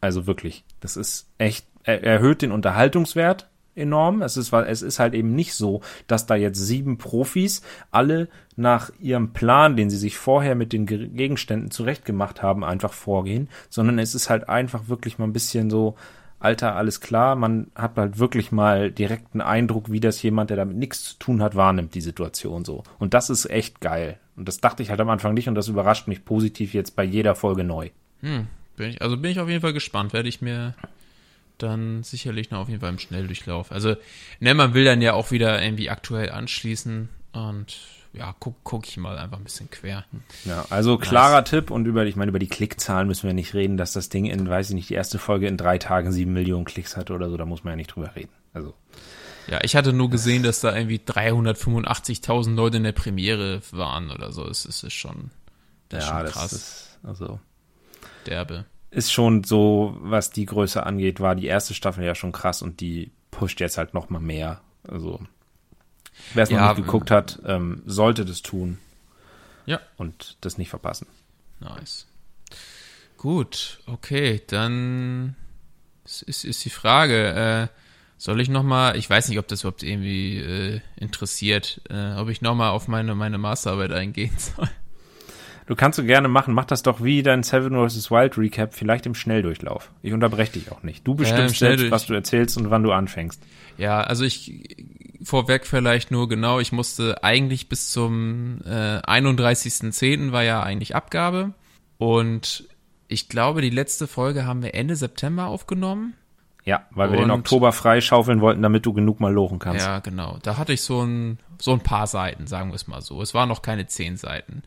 [0.00, 4.22] Also wirklich, das ist echt, er erhöht den Unterhaltungswert enorm.
[4.22, 8.90] Es ist, es ist halt eben nicht so, dass da jetzt sieben Profis alle nach
[9.00, 13.98] ihrem Plan, den sie sich vorher mit den Ge- Gegenständen zurechtgemacht haben, einfach vorgehen, sondern
[13.98, 15.96] es ist halt einfach wirklich mal ein bisschen so,
[16.38, 20.56] Alter, alles klar, man hat halt wirklich mal direkt einen Eindruck, wie das jemand, der
[20.56, 22.82] damit nichts zu tun hat, wahrnimmt, die Situation so.
[22.98, 24.18] Und das ist echt geil.
[24.36, 27.04] Und das dachte ich halt am Anfang nicht und das überrascht mich positiv jetzt bei
[27.04, 27.90] jeder Folge neu.
[28.22, 30.12] Hm, bin ich, also bin ich auf jeden Fall gespannt.
[30.12, 30.74] Werde ich mir
[31.62, 33.72] dann sicherlich noch auf jeden Fall im Schnelldurchlauf.
[33.72, 33.96] Also,
[34.40, 37.76] ne, man will dann ja auch wieder irgendwie aktuell anschließen und
[38.14, 40.04] ja, guck, guck ich mal einfach ein bisschen quer.
[40.44, 43.78] Ja, also klarer Tipp und über, ich meine, über die Klickzahlen müssen wir nicht reden,
[43.78, 46.66] dass das Ding in, weiß ich nicht, die erste Folge in drei Tagen sieben Millionen
[46.66, 48.32] Klicks hatte oder so, da muss man ja nicht drüber reden.
[48.52, 48.74] Also,
[49.46, 54.30] Ja, ich hatte nur gesehen, dass da irgendwie 385.000 Leute in der Premiere waren oder
[54.32, 54.46] so.
[54.46, 55.30] Es es ist schon,
[55.88, 57.40] das ist ja, schon das krass, ist, also,
[58.26, 58.66] derbe.
[58.92, 62.80] Ist schon so, was die Größe angeht, war die erste Staffel ja schon krass und
[62.80, 64.60] die pusht jetzt halt noch mal mehr.
[64.86, 65.20] Also,
[66.34, 68.78] wer es Ja, noch nicht geguckt hat, ähm, sollte das tun
[69.66, 71.06] Ja, und das nicht verpassen.
[71.60, 72.06] Nice.
[73.16, 75.36] Gut, okay, dann
[76.04, 77.78] ist, ist, ist die Frage, äh,
[78.18, 82.42] soll ich nochmal, ich weiß nicht, ob das überhaupt irgendwie äh, interessiert, äh, ob ich
[82.42, 84.68] nochmal auf meine, meine Masterarbeit eingehen soll.
[85.66, 88.10] Du kannst du gerne machen, mach das doch wie dein Seven vs.
[88.10, 89.90] Wild Recap, vielleicht im Schnelldurchlauf.
[90.02, 91.06] Ich unterbreche dich auch nicht.
[91.06, 93.42] Du im bestimmst selbst, Schnelldurch- was du erzählst und wann du anfängst.
[93.78, 94.76] Ja, also ich
[95.22, 100.32] vorweg vielleicht nur genau, ich musste eigentlich bis zum äh, 31.10.
[100.32, 101.52] war ja eigentlich Abgabe
[101.98, 102.64] und
[103.08, 106.14] ich glaube, die letzte Folge haben wir Ende September aufgenommen.
[106.64, 109.84] Ja, weil wir den Und- Oktober freischaufeln wollten, damit du genug mal lochen kannst.
[109.84, 110.38] Ja, genau.
[110.42, 113.20] Da hatte ich so ein, so ein paar Seiten, sagen wir es mal so.
[113.20, 114.62] Es waren noch keine zehn Seiten.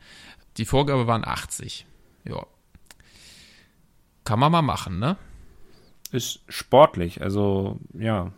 [0.56, 1.86] Die Vorgabe waren 80.
[2.24, 2.46] Ja.
[4.24, 5.16] Kann man mal machen, ne?
[6.12, 8.32] Ist sportlich, also ja.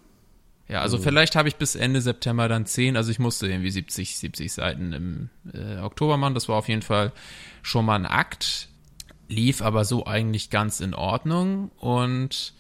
[0.69, 4.19] Ja, also vielleicht habe ich bis Ende September dann 10, also ich musste irgendwie 70,
[4.19, 6.35] 70 Seiten im äh, Oktober machen.
[6.35, 7.13] Das war auf jeden Fall
[7.63, 8.69] schon mal ein Akt.
[9.29, 12.55] Lief aber so eigentlich ganz in Ordnung und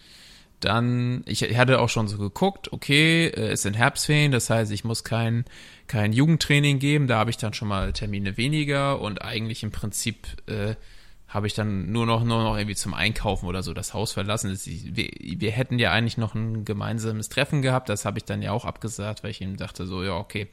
[0.60, 4.84] dann, ich hatte auch schon so geguckt, okay, äh, es sind Herbstferien, das heißt, ich
[4.84, 5.44] muss kein,
[5.88, 10.26] kein Jugendtraining geben, da habe ich dann schon mal Termine weniger und eigentlich im Prinzip
[10.46, 10.74] äh,
[11.28, 14.58] habe ich dann nur noch, nur noch irgendwie zum Einkaufen oder so das Haus verlassen.
[14.64, 18.52] Wir, wir hätten ja eigentlich noch ein gemeinsames Treffen gehabt, das habe ich dann ja
[18.52, 20.48] auch abgesagt, weil ich ihm dachte so, ja, okay.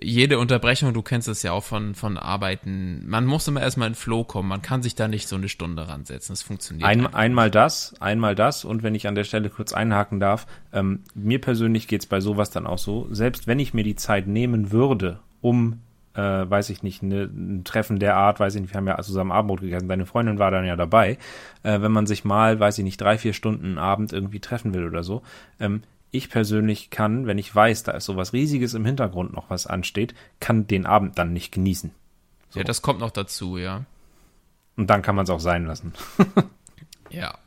[0.00, 3.94] Jede Unterbrechung, du kennst es ja auch von, von Arbeiten, man muss immer erstmal in
[3.94, 7.18] Flow kommen, man kann sich da nicht so eine Stunde ransetzen, das funktioniert Ein, einfach
[7.18, 11.40] einmal das, einmal das und wenn ich an der Stelle kurz einhaken darf, ähm, mir
[11.40, 15.18] persönlich geht's bei sowas dann auch so, selbst wenn ich mir die Zeit nehmen würde,
[15.40, 15.80] um,
[16.14, 18.98] äh, weiß ich nicht, ne, ein Treffen der Art, weiß ich nicht, wir haben ja
[19.02, 21.18] zusammen Abendbrot gegessen, deine Freundin war dann ja dabei,
[21.62, 24.86] äh, wenn man sich mal, weiß ich nicht, drei, vier Stunden Abend irgendwie treffen will
[24.86, 25.22] oder so,
[25.58, 29.66] ähm, ich persönlich kann, wenn ich weiß, da ist sowas Riesiges im Hintergrund noch was
[29.66, 31.92] ansteht, kann den Abend dann nicht genießen.
[32.54, 33.84] Ja, das kommt noch dazu, ja.
[34.76, 35.92] Und dann kann man es auch sein lassen.
[37.10, 37.38] Ja.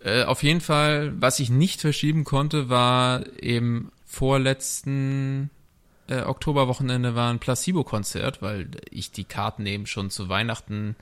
[0.00, 5.50] Äh, auf jeden Fall, was ich nicht verschieben konnte, war im vorletzten
[6.08, 10.96] äh, Oktoberwochenende war ein Placebo-Konzert, weil ich die Karten eben schon zu Weihnachten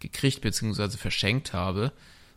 [0.00, 0.96] gekriegt bzw.
[0.96, 1.92] verschenkt habe.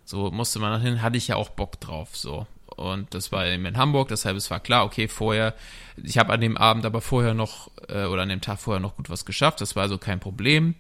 [0.06, 2.48] So musste man hin, hatte ich ja auch Bock drauf, so.
[2.78, 5.54] Und das war eben in Hamburg, deshalb es war klar, okay, vorher,
[6.02, 8.96] ich habe an dem Abend aber vorher noch, äh, oder an dem Tag vorher noch
[8.96, 10.76] gut was geschafft, das war also kein Problem.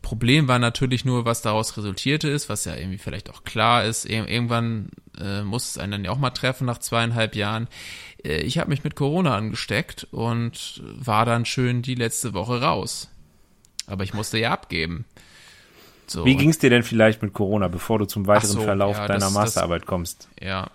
[0.00, 4.04] Problem war natürlich nur, was daraus resultierte ist, was ja irgendwie vielleicht auch klar ist.
[4.04, 4.88] Ir irgendwann
[5.20, 7.68] äh, muss es einen dann ja auch mal treffen nach zweieinhalb Jahren.
[8.24, 13.10] Äh, ich habe mich mit Corona angesteckt und war dann schön die letzte Woche raus.
[13.86, 15.04] Aber ich musste ja abgeben.
[16.08, 19.06] So, Wie ging's dir denn vielleicht mit Corona, bevor du zum weiteren so, Verlauf ja,
[19.06, 20.28] deiner das- das- Masterarbeit kommst?
[20.40, 20.68] Ja.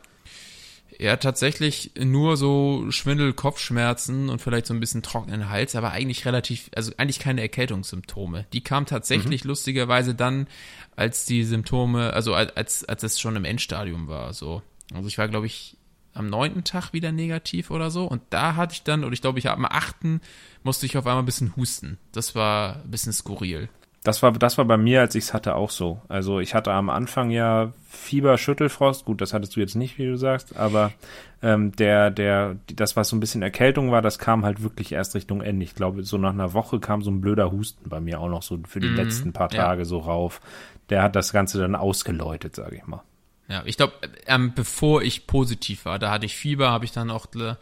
[1.00, 6.26] Ja, tatsächlich nur so Schwindel, Kopfschmerzen und vielleicht so ein bisschen trockenen Hals, aber eigentlich
[6.26, 8.46] relativ, also eigentlich keine Erkältungssymptome.
[8.52, 10.48] Die kamen tatsächlich lustigerweise dann,
[10.96, 14.64] als die Symptome, also als, als es schon im Endstadium war, so.
[14.92, 15.78] Also ich war, glaube ich,
[16.14, 19.38] am neunten Tag wieder negativ oder so und da hatte ich dann, und ich glaube,
[19.38, 20.20] ich am achten
[20.64, 22.00] musste ich auf einmal ein bisschen husten.
[22.12, 23.70] Das war ein bisschen skurril.
[24.04, 26.02] Das war, das war bei mir, als ich's hatte, auch so.
[26.08, 29.06] Also ich hatte am Anfang ja Fieber, Schüttelfrost.
[29.06, 30.94] Gut, das hattest du jetzt nicht, wie du sagst, aber
[31.42, 35.16] ähm, der, der, das, was so ein bisschen Erkältung war, das kam halt wirklich erst
[35.16, 35.66] Richtung Ende.
[35.66, 38.44] Ich glaube, so nach einer Woche kam so ein blöder Husten bei mir auch noch
[38.44, 39.64] so für die letzten paar ja.
[39.64, 40.42] Tage so rauf.
[40.90, 43.04] Der hat das Ganze dann ausgeläutet, sage ich mal.
[43.50, 43.94] Ja, ich glaube,
[44.26, 47.56] ähm, bevor ich positiv war, da hatte ich Fieber, habe ich dann auch äh,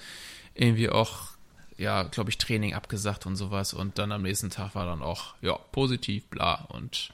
[0.55, 1.29] irgendwie auch,
[1.77, 3.73] ja, glaube ich, Training abgesagt und sowas.
[3.73, 6.65] Und dann am nächsten Tag war dann auch, ja, positiv, bla.
[6.69, 7.09] Und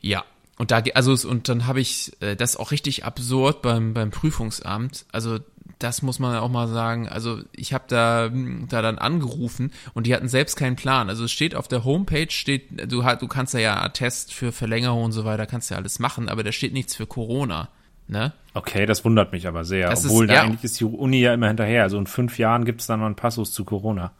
[0.00, 0.24] ja,
[0.58, 5.04] und da, also, und dann habe ich äh, das auch richtig absurd beim, beim Prüfungsamt.
[5.12, 5.38] Also,
[5.78, 7.08] das muss man auch mal sagen.
[7.08, 11.10] Also, ich habe da, da dann angerufen und die hatten selbst keinen Plan.
[11.10, 15.04] Also, es steht auf der Homepage, steht, du, du kannst da ja Attest für Verlängerung
[15.04, 17.68] und so weiter, kannst ja alles machen, aber da steht nichts für Corona.
[18.08, 18.32] Ne?
[18.54, 19.90] Okay, das wundert mich aber sehr.
[19.90, 20.42] Das ist- Obwohl, da ja.
[20.42, 21.82] eigentlich ist die Uni ja immer hinterher.
[21.82, 24.12] Also in fünf Jahren gibt es dann noch einen Passus zu Corona.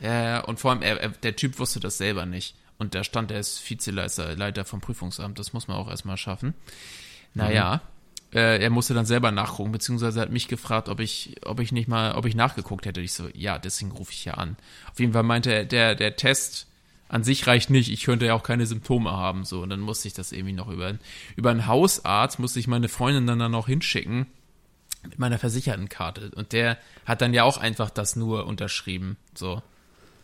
[0.00, 2.54] Ja, ja, und vor allem, er, er, der Typ wusste das selber nicht.
[2.78, 5.38] Und da stand, er ist Vizeleiter Leiter vom Prüfungsamt.
[5.38, 6.54] Das muss man auch erstmal schaffen.
[7.34, 7.80] Naja,
[8.34, 11.88] äh, er musste dann selber nachgucken, beziehungsweise hat mich gefragt, ob ich, ob ich nicht
[11.88, 13.00] mal, ob ich nachgeguckt hätte.
[13.00, 14.56] Ich so, ja, deswegen rufe ich ja an.
[14.92, 16.65] Auf jeden Fall meinte er, der, der Test
[17.08, 17.90] an sich reicht nicht.
[17.90, 19.44] Ich könnte ja auch keine Symptome haben.
[19.44, 20.94] So, und dann musste ich das irgendwie noch über,
[21.36, 24.26] über einen Hausarzt, musste ich meine Freundin dann, dann noch hinschicken
[25.04, 26.32] mit meiner Versichertenkarte.
[26.34, 29.16] Und der hat dann ja auch einfach das nur unterschrieben.
[29.34, 29.62] So.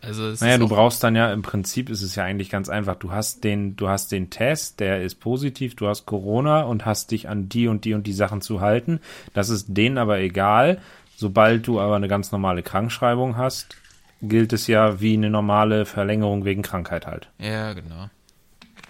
[0.01, 2.67] Also es Naja, du auch, brauchst dann ja, im Prinzip ist es ja eigentlich ganz
[2.67, 2.95] einfach.
[2.95, 7.11] Du hast den, du hast den Test, der ist positiv, du hast Corona und hast
[7.11, 8.99] dich an die und die und die Sachen zu halten.
[9.33, 10.81] Das ist denen aber egal.
[11.15, 13.77] Sobald du aber eine ganz normale Krankschreibung hast,
[14.23, 17.29] gilt es ja wie eine normale Verlängerung wegen Krankheit halt.
[17.39, 18.09] Ja, genau.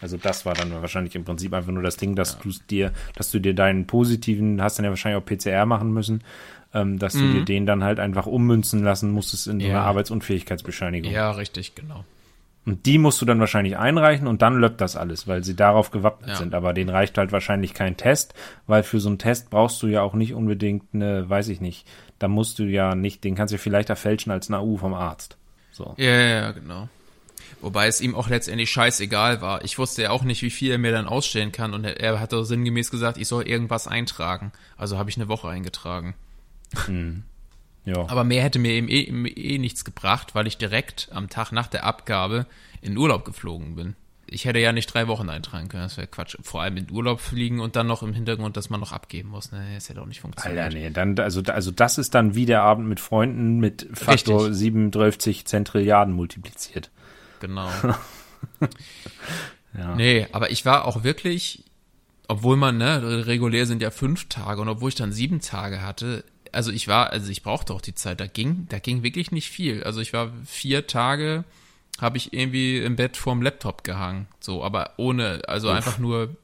[0.02, 3.32] Also das war dann wahrscheinlich im Prinzip einfach nur das Ding, dass du dir, dass
[3.32, 6.24] du dir deinen positiven, hast dann ja wahrscheinlich auch PCR machen müssen,
[6.74, 9.78] ähm, dass du dir den dann halt einfach ummünzen lassen musstest in so Ja.
[9.78, 11.12] eine Arbeitsunfähigkeitsbescheinigung.
[11.12, 12.04] Ja, richtig, genau.
[12.66, 15.92] Und die musst du dann wahrscheinlich einreichen und dann löppt das alles, weil sie darauf
[15.92, 16.36] gewappnet Ja.
[16.38, 16.56] sind.
[16.56, 18.34] Aber denen reicht halt wahrscheinlich kein Test,
[18.68, 21.86] weil für so einen Test brauchst du ja auch nicht unbedingt eine, weiß ich nicht,
[22.20, 25.36] da musst du ja nicht, den kannst du vielleicht erfälschen als eine AU vom Arzt.
[25.72, 25.94] So.
[25.98, 26.88] Ja, ja, genau.
[27.60, 29.64] Wobei es ihm auch letztendlich scheißegal war.
[29.64, 31.74] Ich wusste ja auch nicht, wie viel er mir dann ausstellen kann.
[31.74, 34.52] Und er, hat doch sinngemäß gesagt, ich soll irgendwas eintragen.
[34.78, 36.14] Also habe ich eine Woche eingetragen.
[37.86, 38.08] Ja.
[38.08, 41.68] Aber mehr hätte mir eben eh, eh nichts gebracht, weil ich direkt am Tag nach
[41.68, 42.46] der Abgabe
[42.82, 43.96] in Urlaub geflogen bin.
[44.26, 46.38] Ich hätte ja nicht drei Wochen eintragen können, das wäre Quatsch.
[46.42, 49.52] Vor allem in Urlaub fliegen und dann noch im Hintergrund, dass man noch abgeben muss.
[49.52, 50.64] Ne, das hätte auch nicht funktioniert.
[50.64, 54.46] Alter, nee, dann, also, also das ist dann wie der Abend mit Freunden mit Faktor
[54.46, 54.58] Richtig.
[54.58, 56.90] 37 Zentrilliarden multipliziert.
[57.40, 57.70] Genau.
[59.78, 59.96] Ja.
[59.96, 61.64] Nee, aber ich war auch wirklich,
[62.28, 66.24] obwohl man, ne, regulär sind ja fünf Tage und obwohl ich dann sieben Tage hatte,
[66.54, 69.50] also ich war, also ich brauchte auch die Zeit, da ging, da ging wirklich nicht
[69.50, 69.84] viel.
[69.84, 71.44] Also ich war vier Tage,
[72.00, 76.36] habe ich irgendwie im Bett vorm Laptop gehangen, so, aber ohne, also einfach nur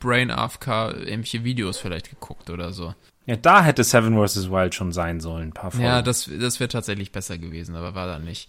[0.00, 2.94] Brain AFK, irgendwelche Videos vielleicht geguckt oder so.
[3.26, 4.50] Ja, da hätte Seven vs.
[4.50, 5.86] Wild schon sein sollen, ein paar Folgen.
[5.86, 8.48] Ja, das, das wäre tatsächlich besser gewesen, aber war dann nicht.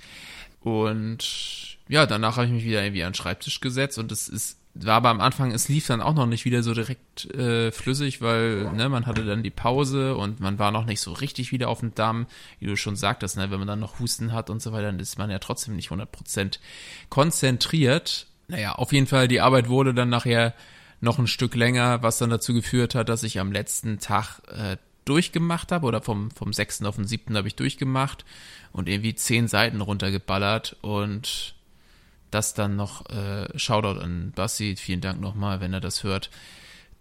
[0.61, 4.57] Und ja, danach habe ich mich wieder irgendwie an den Schreibtisch gesetzt und es ist,
[4.75, 8.21] war aber am Anfang, es lief dann auch noch nicht wieder so direkt äh, flüssig,
[8.21, 11.69] weil ne, man hatte dann die Pause und man war noch nicht so richtig wieder
[11.69, 12.27] auf dem Damm,
[12.59, 14.99] wie du schon sagtest, ne, wenn man dann noch Husten hat und so weiter, dann
[14.99, 16.59] ist man ja trotzdem nicht 100%
[17.09, 18.27] konzentriert.
[18.47, 20.53] Naja, auf jeden Fall, die Arbeit wurde dann nachher
[21.01, 24.77] noch ein Stück länger, was dann dazu geführt hat, dass ich am letzten Tag äh,
[25.05, 26.83] durchgemacht habe oder vom, vom 6.
[26.83, 27.35] auf den 7.
[27.35, 28.25] habe ich durchgemacht
[28.71, 31.55] und irgendwie zehn Seiten runtergeballert und
[32.31, 36.29] das dann noch, äh, Shoutout an Bassi, vielen Dank nochmal, wenn er das hört.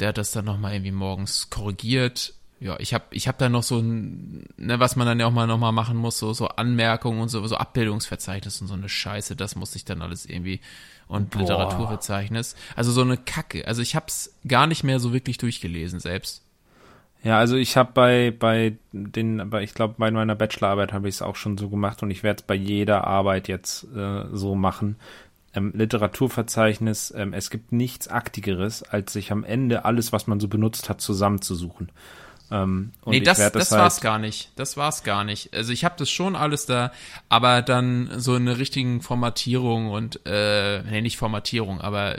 [0.01, 2.35] Der hat das dann nochmal irgendwie morgens korrigiert.
[2.61, 5.33] Ja, ich habe ich hab da noch so ein, ne, was man dann ja auch
[5.33, 9.37] mal nochmal machen muss, so, so Anmerkungen und so, so Abbildungsverzeichnis und so eine Scheiße,
[9.37, 10.61] das musste ich dann alles irgendwie
[11.07, 11.41] und Boah.
[11.41, 12.57] Literaturverzeichnis.
[12.75, 13.67] Also so eine Kacke.
[13.67, 16.43] Also ich hab's gar nicht mehr so wirklich durchgelesen selbst.
[17.25, 21.17] Ja, also ich habe bei bei den, bei, ich glaube bei meiner Bachelorarbeit habe ich
[21.17, 24.55] es auch schon so gemacht und ich werde es bei jeder Arbeit jetzt äh, so
[24.55, 24.97] machen.
[25.55, 30.47] Ähm, Literaturverzeichnis, ähm, es gibt nichts Aktigeres, als sich am Ende alles, was man so
[30.49, 31.91] benutzt hat, zusammenzusuchen.
[32.51, 34.53] Ähm, und nee, das, werd das, halt- war's gar nicht.
[34.57, 35.53] Das war's gar nicht.
[35.55, 36.93] Also ich habe das schon alles da,
[37.29, 42.17] aber dann so eine richtigen Formatierung und, äh, nee, nicht Formatierung, aber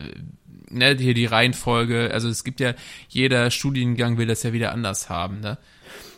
[0.69, 2.73] ne, hier die Reihenfolge, also es gibt ja,
[3.07, 5.57] jeder Studiengang will das ja wieder anders haben, ne?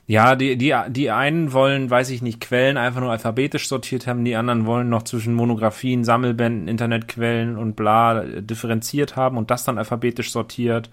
[0.08, 4.26] Ja, die, die, die einen wollen, weiß ich nicht, Quellen einfach nur alphabetisch sortiert haben,
[4.26, 9.64] die anderen wollen noch zwischen Monographien, Sammelbänden, Internetquellen und bla äh, differenziert haben und das
[9.64, 10.90] dann alphabetisch sortiert.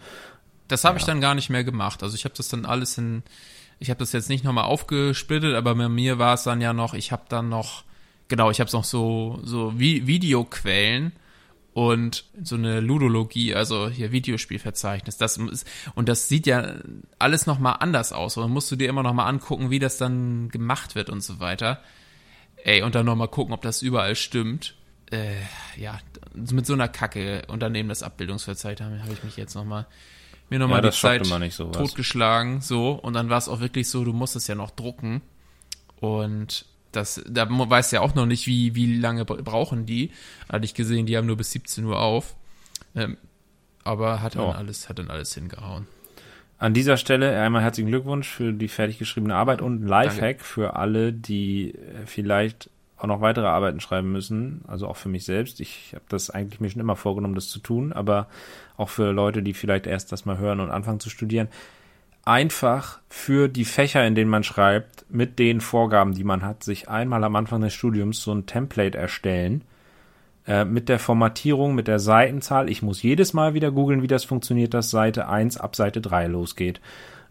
[0.69, 2.03] Das habe ich dann gar nicht mehr gemacht.
[2.03, 3.23] Also ich habe das dann alles in,
[3.81, 6.95] ich habe das jetzt nicht nochmal aufgesplittet, aber bei mir war es dann ja noch,
[6.95, 7.83] ich habe dann noch,
[8.29, 11.13] genau, ich habe noch so, so Vi Videoquellen
[11.75, 15.17] und so eine Ludologie, also hier Videospielverzeichnis.
[15.17, 16.75] Das ist, und das sieht ja
[17.19, 18.37] alles nochmal anders aus.
[18.37, 21.41] Und dann musst du dir immer nochmal angucken, wie das dann gemacht wird und so
[21.41, 21.81] weiter.
[22.65, 24.75] Ey, und dann nochmal gucken, ob das überall stimmt.
[25.11, 25.37] Äh,
[25.77, 25.99] ja,
[26.35, 29.87] mit so einer Kacke und daneben das Abbildungsverzeichnis habe ich mich jetzt nochmal
[30.51, 31.77] mir nochmal Ja, die Zeit immer nicht, sowas.
[31.77, 32.93] totgeschlagen, so.
[32.93, 35.23] Und dann war es auch wirklich so, du musst es ja noch drucken.
[36.01, 37.45] Und das, da
[37.93, 40.11] du ja auch noch nicht, wie, wie lange bra- brauchen die.
[40.49, 42.35] Hatte ich gesehen, die haben nur bis 17 Uhr auf.
[42.95, 43.17] Ähm,
[43.85, 44.53] aber hat dann Ja.
[44.53, 45.87] alles, hat dann alles hingehauen.
[46.59, 50.75] An dieser Stelle einmal herzlichen Glückwunsch für die fertig geschriebene Arbeit und ein Lifehack für
[50.77, 54.63] alle, die äh, vielleicht auch noch weitere Arbeiten schreiben müssen.
[54.67, 55.61] Also auch für mich selbst.
[55.61, 58.27] Ich habe das eigentlich mir schon immer vorgenommen, das zu tun, aber
[58.77, 61.47] auch für Leute, die vielleicht erst das mal hören und anfangen zu studieren.
[62.29, 66.87] Einfach für die Fächer, in denen man schreibt, mit den Vorgaben, die man hat, sich
[66.87, 69.65] einmal am Anfang des Studiums so ein Template erstellen
[70.47, 72.69] äh, mit der Formatierung, mit der Seitenzahl.
[72.69, 76.27] Ich muss jedes Mal wieder googeln, wie das funktioniert, dass Seite 1 ab Seite 3
[76.27, 76.83] losgeht.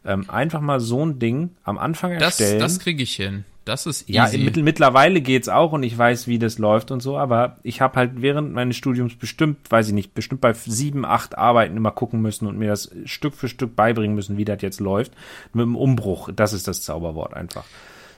[0.06, 2.60] Ähm, einfach mal so ein Ding am Anfang Das, erstellen.
[2.60, 3.44] das kriege ich hin.
[3.66, 4.38] Das ist ja, easy.
[4.38, 7.98] mittel, mittlerweile geht's auch und ich weiß, wie das läuft und so, aber ich habe
[7.98, 12.22] halt während meines Studiums bestimmt, weiß ich nicht, bestimmt bei sieben, acht Arbeiten immer gucken
[12.22, 15.12] müssen und mir das Stück für Stück beibringen müssen, wie das jetzt läuft.
[15.52, 17.66] Mit dem Umbruch, das ist das Zauberwort einfach.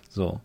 [0.10, 0.40] So.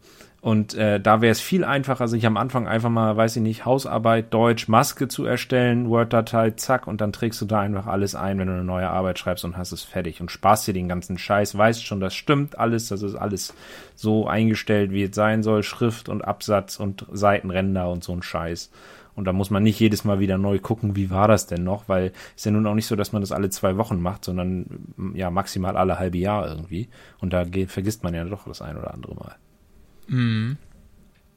[0.44, 3.64] Und äh, da wäre es viel einfacher, sich am Anfang einfach mal, weiß ich nicht,
[3.64, 8.38] Hausarbeit, Deutsch, Maske zu erstellen, Word-Datei, zack, und dann trägst du da einfach alles ein,
[8.38, 11.16] wenn du eine neue Arbeit schreibst und hast es fertig und sparst dir den ganzen
[11.16, 13.54] Scheiß, weißt schon, das stimmt alles, das ist alles
[13.94, 18.70] so eingestellt, wie es sein soll, Schrift und Absatz und Seitenränder und so ein Scheiß.
[19.14, 21.88] Und da muss man nicht jedes Mal wieder neu gucken, wie war das denn noch,
[21.88, 24.66] weil ist ja nun auch nicht so, dass man das alle zwei Wochen macht, sondern
[25.14, 26.90] ja maximal alle halbe Jahr irgendwie.
[27.18, 29.36] Und da vergisst man ja doch das ein oder andere Mal.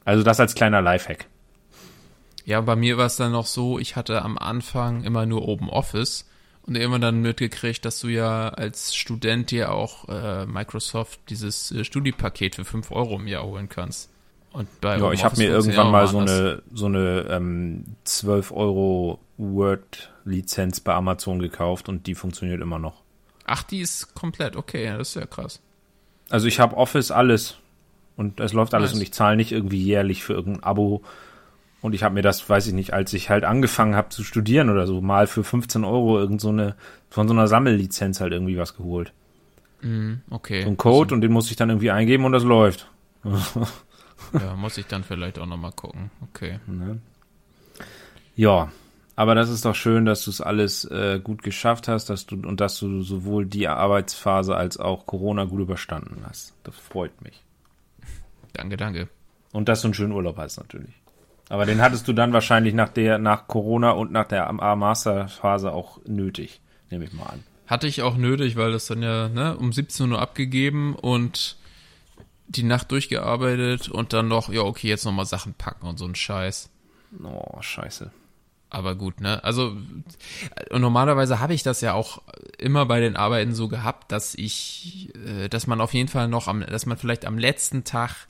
[0.05, 1.27] Also das als kleiner Lifehack.
[2.45, 5.69] Ja, bei mir war es dann noch so, ich hatte am Anfang immer nur Open
[5.69, 6.29] Office
[6.65, 11.83] und irgendwann dann mitgekriegt, dass du ja als Student dir auch äh, Microsoft dieses äh,
[11.83, 14.09] Studiepaket für 5 Euro im Jahr holen kannst.
[14.53, 16.39] Und bei Ja, ich habe mir irgendwann mal so anders.
[16.39, 23.03] eine so eine ähm, 12 Euro Word-Lizenz bei Amazon gekauft und die funktioniert immer noch.
[23.45, 25.61] Ach, die ist komplett, okay, ja, das ist ja krass.
[26.29, 27.57] Also ich habe Office alles
[28.17, 28.97] und es läuft alles Nice.
[28.97, 31.03] und ich zahle nicht irgendwie jährlich für irgendein Abo.
[31.79, 34.69] Und ich habe mir das, weiß ich nicht, als ich halt angefangen habe zu studieren
[34.69, 36.75] oder so, mal für 15 Euro irgend so eine,
[37.09, 39.13] von so einer Sammellizenz halt irgendwie was geholt.
[39.81, 40.63] Mhm, okay.
[40.63, 42.91] So ein Code und den muss ich dann irgendwie eingeben und das läuft.
[44.33, 46.11] Ja, muss ich dann vielleicht auch nochmal gucken.
[46.21, 46.59] Okay.
[46.65, 46.99] Ne?
[48.35, 48.71] Ja,
[49.15, 52.35] aber das ist doch schön, dass du es alles äh, gut geschafft hast, dass du
[52.35, 56.53] und dass du sowohl die Arbeitsphase als auch Corona gut überstanden hast.
[56.63, 57.43] Das freut mich.
[58.57, 59.07] Danke, danke.
[59.53, 60.93] Und dass du einen schönen Urlaub hast natürlich.
[61.49, 65.99] Aber den hattest du dann wahrscheinlich nach der nach Corona und nach der A-Master-Phase auch
[66.05, 67.43] nötig, nehme ich mal an.
[67.67, 71.57] Hatte ich auch nötig, weil das dann ja ne, um 17 Uhr abgegeben und
[72.47, 76.15] die Nacht durchgearbeitet und dann noch, ja, okay, jetzt nochmal Sachen packen und so ein
[76.15, 76.69] Scheiß.
[77.23, 78.11] Oh, scheiße.
[78.69, 79.43] Aber gut, ne?
[79.43, 79.77] Also
[80.71, 82.21] normalerweise habe ich das ja auch
[82.57, 86.47] immer bei den Arbeiten so gehabt, dass ich, äh, dass man auf jeden Fall noch
[86.47, 88.27] am, dass man vielleicht am letzten Tag,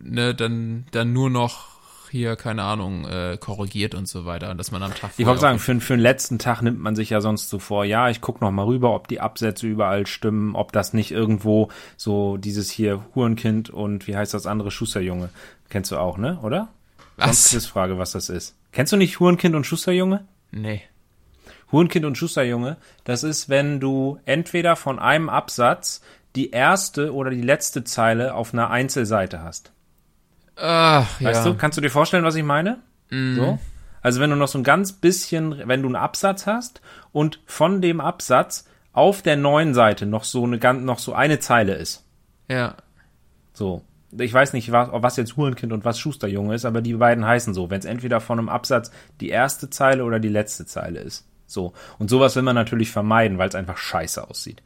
[0.00, 1.78] ne, dann, dann nur noch
[2.10, 4.50] hier, keine Ahnung, äh, korrigiert und so weiter.
[4.50, 6.96] Und dass man am Tag Ich wollte sagen, für, für den letzten Tag nimmt man
[6.96, 10.06] sich ja sonst so vor, ja, ich gucke noch mal rüber, ob die Absätze überall
[10.06, 15.28] stimmen, ob das nicht irgendwo so dieses hier Hurenkind und wie heißt das andere Schusterjunge.
[15.68, 16.38] Kennst du auch, ne?
[16.42, 16.68] Oder?
[17.18, 17.54] Sonst was?
[17.54, 18.56] ist Frage, was das ist.
[18.72, 20.26] Kennst du nicht Hurenkind und Schusterjunge?
[20.50, 20.82] Nee.
[21.70, 26.00] Hurenkind und Schusterjunge, das ist, wenn du entweder von einem Absatz
[26.34, 29.72] die erste oder die letzte Zeile auf einer Einzelseite hast.
[30.60, 31.52] Ach, Weißt ja.
[31.52, 32.78] du, kannst du dir vorstellen, was ich meine?
[33.36, 33.58] So.
[34.02, 36.80] Also wenn du noch so ein ganz bisschen, wenn du einen Absatz hast
[37.12, 41.38] und von dem Absatz auf der neuen Seite noch so eine ganz, noch so eine
[41.38, 42.04] Zeile ist.
[42.48, 42.74] Ja.
[43.52, 43.82] So.
[44.16, 47.52] Ich weiß nicht, was, was jetzt Hurenkind und was Schusterjunge ist, aber die beiden heißen
[47.52, 48.90] so, wenn es entweder von einem Absatz
[49.20, 51.26] die erste Zeile oder die letzte Zeile ist.
[51.46, 51.74] So.
[51.98, 54.62] Und sowas will man natürlich vermeiden, weil es einfach scheiße aussieht.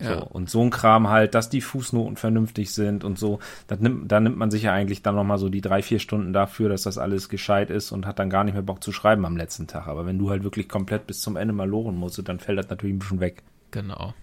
[0.00, 0.18] Ja.
[0.18, 4.10] So, und so ein Kram halt, dass die Fußnoten vernünftig sind und so, da nimmt,
[4.10, 6.82] da nimmt man sich ja eigentlich dann nochmal so die drei, vier Stunden dafür, dass
[6.82, 9.66] das alles gescheit ist und hat dann gar nicht mehr Bock zu schreiben am letzten
[9.66, 9.86] Tag.
[9.86, 12.68] Aber wenn du halt wirklich komplett bis zum Ende mal loren musst, dann fällt das
[12.68, 13.42] natürlich ein bisschen weg.
[13.70, 14.14] Genau.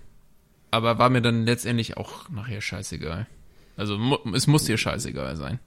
[0.72, 3.28] Aber war mir dann letztendlich auch nachher scheißegal.
[3.78, 5.60] Also mu es muss dir scheißegal sein.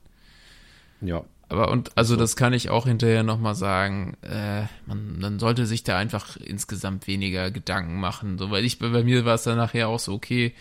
[1.00, 1.24] Ja.
[1.48, 5.84] Aber und also das kann ich auch hinterher nochmal sagen, äh, man, man sollte sich
[5.84, 8.38] da einfach insgesamt weniger Gedanken machen.
[8.38, 10.54] So, weil ich bei mir war es dann nachher auch so, okay,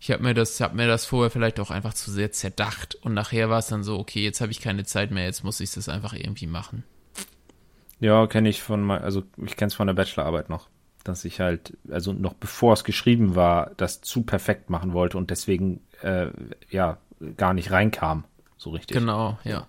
[0.00, 3.12] ich habe mir das, habe mir das vorher vielleicht auch einfach zu sehr zerdacht und
[3.12, 5.72] nachher war es dann so, okay, jetzt habe ich keine Zeit mehr, jetzt muss ich
[5.72, 6.84] das einfach irgendwie machen.
[8.00, 10.68] Ja, kenne ich von also ich kenne es von der Bachelorarbeit noch,
[11.04, 15.30] dass ich halt, also noch bevor es geschrieben war, das zu perfekt machen wollte und
[15.30, 16.28] deswegen äh,
[16.70, 16.96] ja
[17.36, 18.24] gar nicht reinkam,
[18.56, 18.96] so richtig.
[18.96, 19.66] Genau, ja.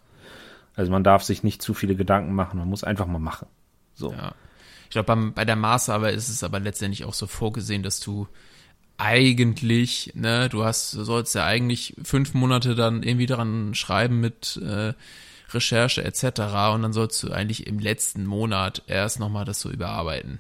[0.76, 3.47] Also man darf sich nicht zu viele Gedanken machen, man muss einfach mal machen.
[3.93, 4.11] So.
[4.11, 4.34] Ja.
[4.86, 8.28] Ich glaube, bei der Maßarbeit ist es aber letztendlich auch so vorgesehen, dass du
[8.97, 14.61] eigentlich, ne, du hast, du sollst ja eigentlich fünf Monate dann irgendwie daran schreiben mit
[14.63, 14.93] äh,
[15.53, 16.24] Recherche etc.
[16.74, 20.39] und dann sollst du eigentlich im letzten Monat erst nochmal das so überarbeiten.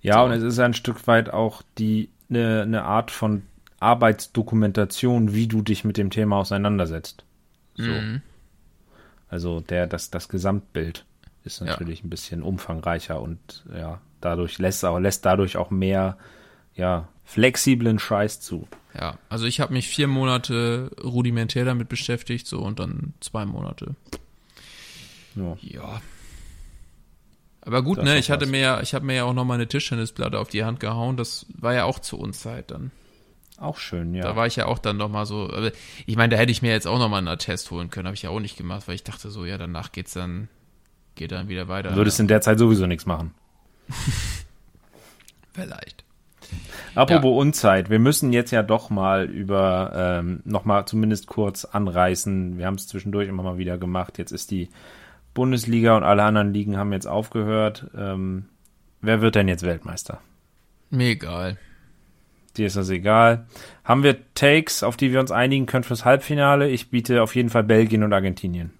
[0.00, 0.24] Ja, So.
[0.24, 3.42] und es ist ein Stück weit auch die eine ne Art von
[3.80, 7.24] Arbeitsdokumentation, wie du dich mit dem Thema auseinandersetzt.
[7.76, 7.84] So.
[7.84, 8.22] Mhm.
[9.28, 11.04] Also der, das, das Gesamtbild
[11.44, 11.66] ist Ja.
[11.66, 16.16] natürlich ein bisschen umfangreicher und ja, dadurch lässt auch, lässt dadurch auch mehr,
[16.74, 18.66] ja, flexiblen Scheiß zu.
[18.94, 23.94] Ja, also ich habe mich vier Monate rudimentär damit beschäftigt, so und dann zwei Monate.
[25.36, 25.56] Ja.
[25.60, 26.00] Ja.
[27.60, 29.54] Aber gut, Das ne, ich hatte mir ja, ich habe mir ja auch noch mal
[29.54, 31.16] eine Tischtennisplatte auf die Hand gehauen.
[31.18, 32.90] Das war ja auch zur Unzeit dann.
[33.60, 34.22] Auch schön, ja.
[34.22, 35.44] Da war ich ja auch dann noch mal so.
[35.52, 35.72] aber
[36.06, 38.14] Ich meine, da hätte ich mir jetzt auch noch mal einen Attest holen können, habe
[38.14, 40.48] ich ja auch nicht gemacht, weil ich dachte so, ja, danach geht's dann,
[41.16, 41.90] geht dann wieder weiter.
[41.90, 43.34] du würdest in der Zeit sowieso nichts machen.
[45.52, 46.04] vielleicht.
[46.94, 52.58] Apropos Unzeit, wir müssen jetzt ja doch mal über, ähm, noch mal zumindest kurz anreißen.
[52.58, 54.18] Wir haben es zwischendurch immer mal wieder gemacht.
[54.18, 54.68] Jetzt ist die
[55.34, 57.88] Bundesliga und alle anderen Ligen haben jetzt aufgehört.
[57.96, 58.46] Ähm,
[59.00, 60.20] wer wird denn jetzt Weltmeister?
[60.90, 61.58] Mir egal.
[62.58, 63.46] Dir ist das egal.
[63.84, 66.68] Haben wir Takes, auf die wir uns einigen können fürs Halbfinale?
[66.68, 68.72] Ich biete auf jeden Fall Belgien und Argentinien.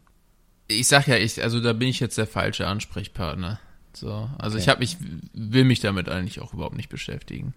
[0.66, 3.60] Ich sag ja, ich, also da bin ich jetzt der falsche Ansprechpartner.
[3.94, 4.62] So, also Okay.
[4.62, 4.96] ich habe mich,
[5.32, 7.54] will mich damit eigentlich auch überhaupt nicht beschäftigen.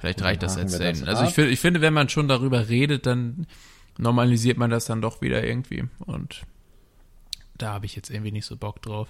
[0.00, 1.00] Vielleicht reicht das erzählen.
[1.00, 3.46] das also ich ich finde, wenn man schon darüber redet, dann
[3.96, 5.84] normalisiert man das dann doch wieder irgendwie.
[6.00, 6.42] Und
[7.56, 9.08] da habe ich jetzt irgendwie nicht so Bock drauf.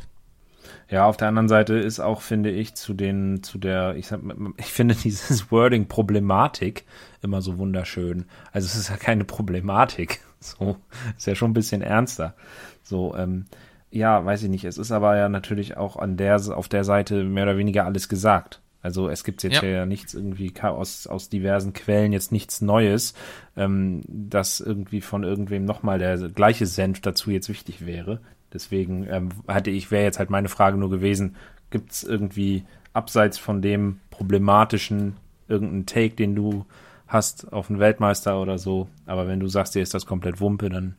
[0.89, 4.21] Ja, auf der anderen Seite ist auch, finde ich, zu den, zu der, ich sag,
[4.57, 6.85] ich finde dieses Wording Problematik
[7.23, 8.27] immer so wunderschön.
[8.53, 10.21] Also es ist ja keine Problematik.
[10.45, 10.77] So,
[11.17, 12.35] ist ja schon ein bisschen ernster.
[12.83, 13.47] So, ähm,
[13.91, 14.67] ja, weiß ich nicht.
[14.67, 18.11] Es ist aber ja natürlich auch an der, auf der Seite mehr oder weniger alles
[18.11, 18.61] gesagt.
[18.85, 19.69] Also es gibt jetzt Ja.
[19.69, 23.15] ja, nichts irgendwie aus, aus diversen Quellen jetzt nichts Neues,
[23.57, 28.21] ähm, dass irgendwie von irgendwem nochmal der gleiche Senf dazu jetzt wichtig wäre.
[28.55, 31.37] Deswegen ähm, hatte ich, wäre jetzt halt meine Frage nur gewesen,
[31.71, 35.17] gibt es irgendwie abseits von dem problematischen
[35.49, 36.65] irgendeinen Take, den du
[37.09, 38.89] hast auf einen Weltmeister oder so.
[39.07, 40.97] Aber wenn du sagst, dir ist das komplett Wumpe, dann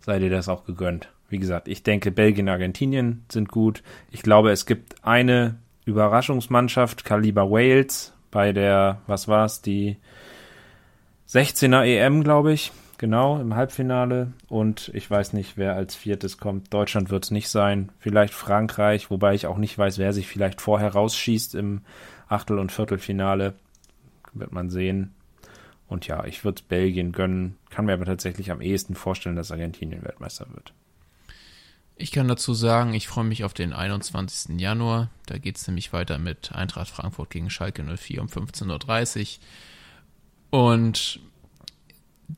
[0.00, 1.10] sei dir das auch gegönnt.
[1.28, 3.82] Wie gesagt, ich denke, Belgien, Argentinien sind gut.
[4.10, 9.96] Ich glaube, es gibt eine Überraschungsmannschaft, Kaliber Wales, bei der, was war's, die
[11.28, 12.72] 16er EM, glaube ich.
[12.98, 14.32] Genau, im Halbfinale.
[14.48, 16.72] Und ich weiß nicht, wer als viertes kommt.
[16.72, 17.90] Deutschland wird es nicht sein.
[17.98, 21.82] Vielleicht Frankreich, wobei ich auch nicht weiß, wer sich vielleicht vorher rausschießt im
[22.28, 23.54] Achtel- und Viertelfinale.
[24.32, 25.14] Wird man sehen.
[25.88, 27.56] Und ja, ich würde Belgien gönnen.
[27.70, 30.72] Kann mir aber tatsächlich am ehesten vorstellen, dass Argentinien Weltmeister wird.
[31.98, 34.60] Ich kann dazu sagen, ich freue mich auf den 21.
[34.60, 35.10] Januar.
[35.26, 39.38] Da geht's nämlich weiter mit Eintracht Frankfurt gegen Schalke 04 um 15.30
[40.52, 40.60] Uhr.
[40.60, 41.20] Und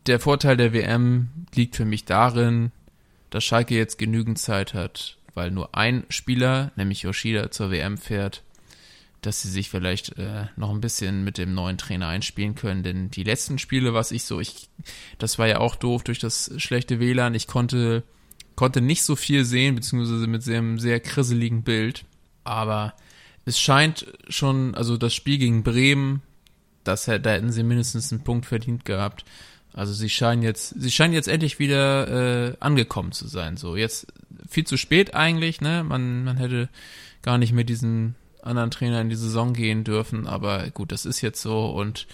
[0.06, 2.72] der Vorteil der WM liegt für mich darin,
[3.30, 8.42] dass Schalke jetzt genügend Zeit hat, weil nur ein Spieler, nämlich Yoshida, zur WM fährt,
[9.20, 12.82] dass sie sich vielleicht äh, noch ein bisschen mit dem neuen Trainer einspielen können.
[12.82, 14.68] Denn die letzten Spiele, was ich so, ich,
[15.18, 17.34] das war ja auch doof durch das schlechte WLAN.
[17.34, 18.04] Ich konnte
[18.58, 22.04] konnte nicht so viel sehen, beziehungsweise mit einem sehr krisseligen Bild.
[22.42, 22.92] Aber
[23.44, 26.22] es scheint schon, also das Spiel gegen Bremen,
[26.82, 29.24] das, da hätten sie mindestens einen Punkt verdient gehabt.
[29.78, 33.56] Also sie scheinen jetzt, sie scheinen jetzt endlich wieder äh, angekommen zu sein.
[33.56, 34.08] So jetzt
[34.48, 35.84] viel zu spät eigentlich, ne?
[35.84, 36.68] Man, man hätte
[37.22, 41.20] gar nicht mit diesem anderen Trainer in die Saison gehen dürfen, aber gut, das ist
[41.20, 42.08] jetzt so und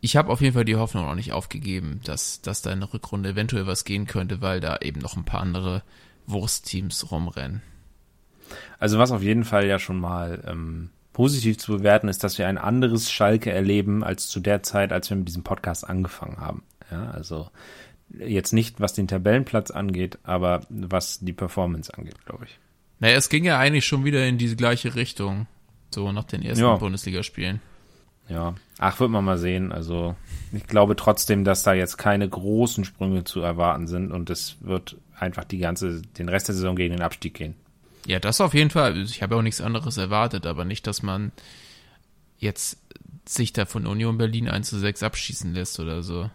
[0.00, 2.92] ich habe auf jeden Fall die Hoffnung noch nicht aufgegeben, dass, dass da in der
[2.92, 5.84] Rückrunde eventuell was gehen könnte, weil da eben noch ein paar andere
[6.26, 7.62] Wurstteams rumrennen.
[8.80, 12.48] Also was auf jeden Fall ja schon mal ähm, positiv zu bewerten ist, dass wir
[12.48, 16.64] ein anderes Schalke erleben als zu der Zeit, als wir mit diesem Podcast angefangen haben.
[16.92, 17.50] Ja, also
[18.18, 22.58] jetzt nicht, was den Tabellenplatz angeht, aber was die Performance angeht, glaube ich.
[23.00, 25.46] Naja, es ging ja eigentlich schon wieder in diese gleiche Richtung,
[25.90, 26.76] so nach den ersten Ja.
[26.76, 27.60] Bundesligaspielen.
[28.28, 29.72] Ja, ach, wird man mal sehen.
[29.72, 30.14] Also
[30.52, 34.96] ich glaube trotzdem, dass da jetzt keine großen Sprünge zu erwarten sind und es wird
[35.18, 37.54] einfach die ganze, den Rest der Saison gegen den Abstieg gehen.
[38.06, 38.96] Ja, das auf jeden Fall.
[39.02, 41.32] Ich habe auch nichts anderes erwartet, aber nicht, dass man
[42.38, 42.78] jetzt
[43.26, 46.30] sich da von Union Berlin 1 zu 6 abschießen lässt oder so.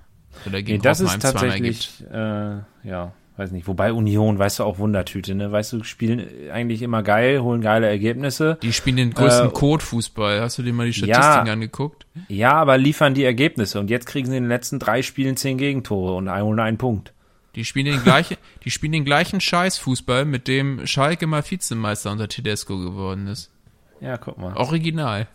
[0.45, 3.67] Oder Nee, gegen das ist Hoffenheim zweimal tatsächlich, äh, ja, weiß nicht.
[3.67, 5.51] Wobei Union, weißt du, auch Wundertüte, ne?
[5.51, 8.57] Weißt du, spielen eigentlich immer geil, holen geile Ergebnisse.
[8.61, 10.41] Die spielen den größten Äh, Code-Fußball.
[10.41, 11.15] Hast du dir mal die Ja.
[11.15, 12.05] Statistiken angeguckt?
[12.27, 13.79] Ja, aber liefern die Ergebnisse.
[13.79, 17.13] Und jetzt kriegen sie in den letzten drei Spielen zehn Gegentore und holen einen Punkt.
[17.55, 22.27] Die spielen den gleichen, die spielen den gleichen Scheißfußball, mit dem Schalke mal Vizemeister unter
[22.27, 23.51] Tedesco geworden ist.
[23.99, 24.55] Ja, guck mal.
[24.55, 25.27] Original.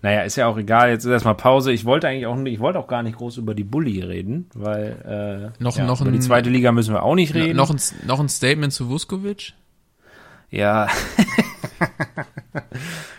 [0.00, 0.90] Naja, ist ja auch egal.
[0.90, 1.72] Jetzt ist erstmal Pause.
[1.72, 4.48] Ich wollte eigentlich auch nicht, ich wollte auch gar nicht groß über die Bulli reden,
[4.54, 7.56] weil äh, Noch- ja, noch über die ein- zweite Liga müssen wir auch nicht reden.
[7.56, 9.54] Noch ein, noch ein Statement zu Vuskovic?
[10.50, 10.86] Ja.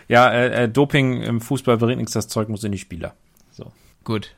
[0.08, 3.14] ja, äh, äh, Doping im Fußball bringt nichts, das Zeug muss in die Spieler.
[3.52, 3.70] So.
[4.04, 4.34] Gut,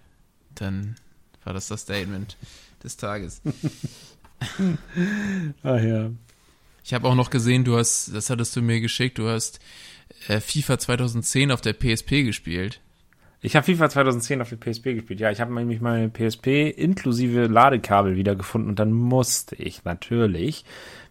[0.54, 0.96] dann
[1.44, 2.36] war das das Statement
[2.82, 3.40] des Tages.
[5.62, 6.10] Ah ja.
[6.82, 9.60] Ich habe auch noch gesehen, du hast, das hattest du mir geschickt, du hast
[10.28, 12.80] äh, FIFA 2010 auf der PSP gespielt.
[13.44, 15.18] Ich habe FIFA 2010 auf der PSP gespielt.
[15.18, 20.64] Ja, ich habe nämlich meine PSP inklusive Ladekabel wiedergefunden und dann musste ich natürlich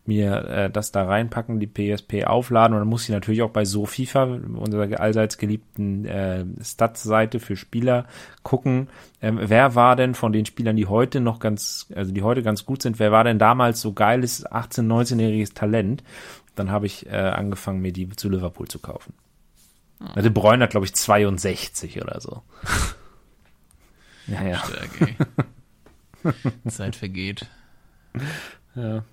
[0.05, 3.65] mir äh, das da reinpacken, die PSP aufladen und dann muss ich natürlich auch bei
[3.65, 8.05] SoFIFA, unserer allseits geliebten äh, Stats-Seite für Spieler,
[8.43, 8.87] gucken,
[9.21, 12.65] ähm, wer war denn von den Spielern, die heute noch ganz, also die heute ganz
[12.65, 16.03] gut sind, wer war denn damals so geiles 18-, 19-jähriges Talent?
[16.55, 19.13] Dann habe ich äh, angefangen, mir die zu Liverpool zu kaufen.
[19.99, 22.43] Also De Bruyne hat, glaube ich, 62 oder so.
[24.27, 24.57] ja, ja.
[24.57, 25.15] Stark.
[26.67, 27.47] Zeit vergeht.
[28.75, 29.03] ja.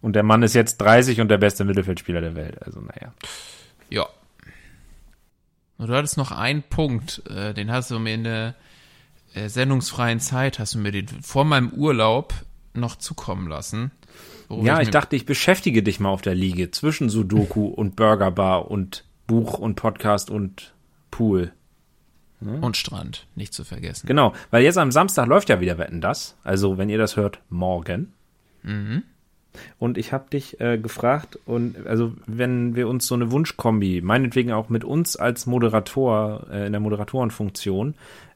[0.00, 2.60] Und der Mann ist jetzt 30 und der beste Mittelfeldspieler der Welt.
[2.62, 3.14] Also, naja.
[3.88, 4.08] Ja.
[5.78, 8.54] Und du hattest noch einen Punkt, äh, den hast du mir in der
[9.34, 12.34] äh, sendungsfreien Zeit, hast du mir den vor meinem Urlaub
[12.74, 13.92] noch zukommen lassen.
[14.62, 18.70] Ja, ich mir- dachte, ich beschäftige dich mal auf der Liege zwischen Sudoku und Burgerbar
[18.70, 20.74] und Buch und Podcast und
[21.10, 21.52] Pool.
[22.60, 24.08] Und Strand, nicht zu vergessen.
[24.08, 26.36] Genau, weil jetzt am Samstag läuft ja wieder Wetten das.
[26.42, 28.12] Also, wenn ihr das hört, morgen.
[29.78, 34.50] Und ich habe dich äh, gefragt, und also wenn wir uns so eine Wunschkombi, meinetwegen
[34.52, 37.94] auch mit uns als Moderator äh, in der Moderatorenfunktion,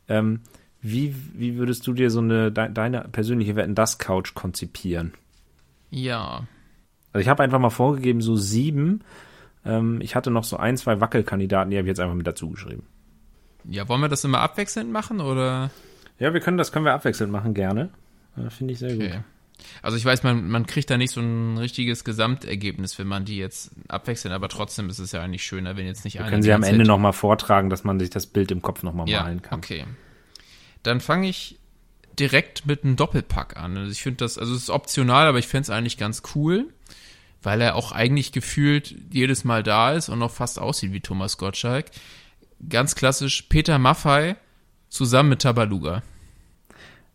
[0.09, 0.41] ähm,
[0.83, 5.15] wie, wie würdest du dir so eine de deine persönliche Wetten das Couch konzipieren?
[5.91, 6.47] Ja.
[7.13, 9.03] Also ich habe einfach mal vorgegeben, so sieben.
[9.65, 12.51] Ähm, ich hatte noch so ein, zwei Wackelkandidaten, die habe ich jetzt einfach mit dazu
[12.51, 12.85] geschrieben.
[13.69, 15.71] Ja, wollen wir das immer abwechselnd machen oder?
[16.19, 17.91] Ja, wir können das können wir abwechselnd machen, gerne.
[18.51, 19.05] Finde ich sehr gut.
[19.05, 19.21] Okay.
[19.83, 23.39] Also ich weiß, man, man kriegt da nicht so ein richtiges Gesamtergebnis, wenn man die
[23.39, 26.53] jetzt abwechseln, aber trotzdem ist es ja eigentlich schöner, wenn jetzt nicht einer Können Sie
[26.53, 29.59] am Ende nochmal vortragen, dass man sich das Bild im Kopf nochmal ja, malen kann.
[29.59, 29.85] okay.
[30.83, 31.59] Dann fange ich
[32.19, 33.77] direkt mit einem Doppelpack an.
[33.77, 36.73] Also ich finde das, also es ist optional, aber ich fände es eigentlich ganz cool,
[37.43, 41.39] weil er auch eigentlich gefühlt jedes Mal da ist und noch fast aussieht wie Thomas
[41.39, 41.87] Gottschalk.
[42.69, 44.37] Ganz klassisch Peter Maffei
[44.89, 46.03] zusammen mit Tabaluga.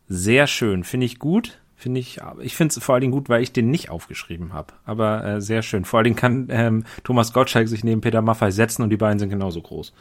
[0.07, 1.57] Sehr schön, finde ich gut.
[1.75, 4.73] Finde ich, ich finde es vor allen Dingen gut, weil ich den nicht aufgeschrieben habe.
[4.85, 5.83] Aber äh, sehr schön.
[5.83, 9.17] Vor allen Dingen kann ähm, Thomas Gottschalk sich neben Peter Maffay setzen und die beiden
[9.17, 9.91] sind genauso groß.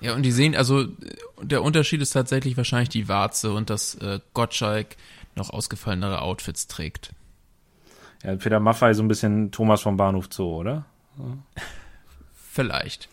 [0.00, 0.86] Ja, und die sehen, also
[1.42, 4.96] der Unterschied ist tatsächlich wahrscheinlich die Warze und dass äh, Gottschalk
[5.34, 7.12] noch ausgefallenere Outfits trägt.
[8.22, 10.84] Ja, Peter Maffay so ein bisschen Thomas vom Bahnhof Zoo, oder?
[12.52, 13.08] Vielleicht.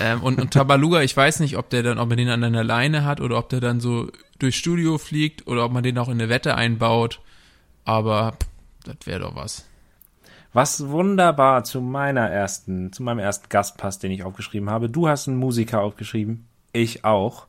[0.00, 2.64] ähm, und, und Tabaluga, ich weiß nicht, ob der dann, ob man den an einer
[2.64, 6.08] Leine hat oder ob der dann so durchs Studio fliegt oder ob man den auch
[6.08, 7.20] in eine Wette einbaut.
[7.84, 8.48] Aber pff,
[8.84, 9.66] das wäre doch was.
[10.52, 14.90] Was wunderbar zu meiner ersten, zu meinem ersten Gast passt, den ich aufgeschrieben habe.
[14.90, 17.46] Du hast einen Musiker aufgeschrieben, ich auch.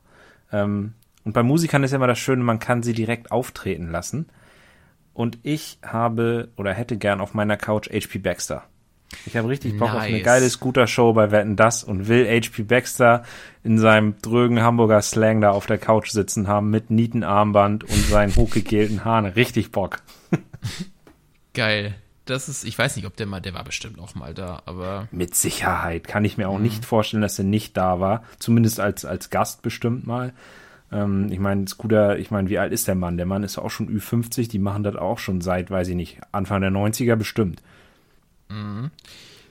[0.52, 0.94] Ähm,
[1.24, 4.26] und bei Musikern ist ja immer das Schöne, man kann sie direkt auftreten lassen.
[5.12, 8.64] Und ich habe oder hätte gern auf meiner Couch HP Baxter.
[9.26, 10.24] Ich habe richtig Bock auf eine Nice.
[10.24, 13.22] geile Scooter-Show bei Wetten das und will HP Baxter
[13.62, 18.34] in seinem drögen Hamburger Slang da auf der Couch sitzen haben mit Nietenarmband und seinen
[18.34, 19.26] hochgegelten Haaren.
[19.26, 19.98] Richtig Bock.
[21.54, 21.94] Geil.
[22.24, 25.08] Das ist, ich weiß nicht, ob der mal, der war bestimmt auch mal da, aber
[25.10, 26.08] Mit Sicherheit.
[26.08, 28.24] Kann ich mir auch nicht vorstellen, dass er nicht da war.
[28.38, 30.32] Zumindest als, als Gast bestimmt mal.
[30.90, 33.18] Ähm, ich meine, Scooter, ich meine, wie alt ist der Mann?
[33.18, 36.20] Der Mann ist auch schon Ü50, die machen das auch schon seit, weiß ich nicht,
[36.32, 37.60] Anfang der 90er bestimmt.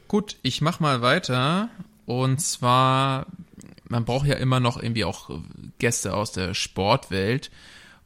[0.08, 1.70] Gut, ich mach mal weiter.
[2.06, 3.28] Und zwar,
[3.88, 5.30] man braucht ja immer noch irgendwie auch
[5.80, 7.52] Gäste aus der Sportwelt.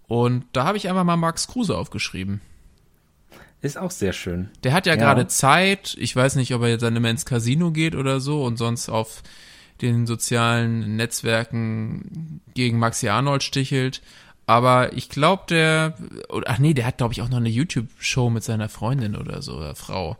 [0.07, 2.41] Und da habe ich einfach mal Max Kruse aufgeschrieben.
[3.61, 4.49] Ist auch sehr schön.
[4.63, 4.99] Der hat ja, Ja.
[4.99, 5.95] gerade Zeit.
[5.99, 8.89] Ich weiß nicht, ob er jetzt dann immer ins Casino geht oder so und sonst
[8.89, 9.23] auf
[9.81, 14.01] den sozialen Netzwerken gegen Maxi Arnold stichelt.
[14.45, 15.95] Aber ich glaube, der,
[16.29, 19.41] oder, ach nee, der hat, glaube ich, auch noch eine YouTube-Show mit seiner Freundin oder
[19.41, 20.17] so, oder Frau.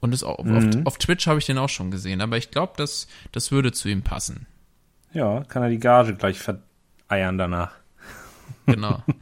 [0.00, 2.20] Und das auch, auf, auf Twitch habe ich den auch schon gesehen.
[2.20, 4.46] Aber ich glaube, das, das würde zu ihm passen.
[5.14, 7.72] Ja, kann er die Gage gleich vereiern danach.
[8.66, 9.02] Genau.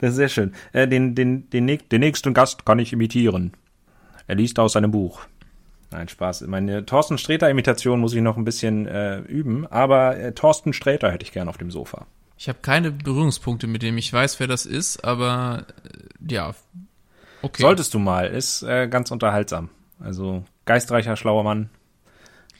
[0.00, 0.52] Das ist sehr schön.
[0.72, 3.52] Äh, den, den, den, den nächsten Gast kann ich imitieren.
[4.26, 5.22] Er liest aus seinem Buch.
[5.90, 6.42] Nein, Spaß.
[6.42, 11.24] Meine Thorsten Sträter-Imitation muss ich noch ein bisschen äh, üben, aber äh, Thorsten Sträter hätte
[11.24, 12.06] ich gern auf dem Sofa.
[12.36, 13.96] Ich habe keine Berührungspunkte mit dem.
[13.98, 16.54] Ich weiß, wer das ist, aber äh, ja.
[17.42, 17.62] Okay.
[17.62, 19.70] Solltest du mal, ist äh, ganz unterhaltsam.
[19.98, 21.70] Also geistreicher, schlauer Mann.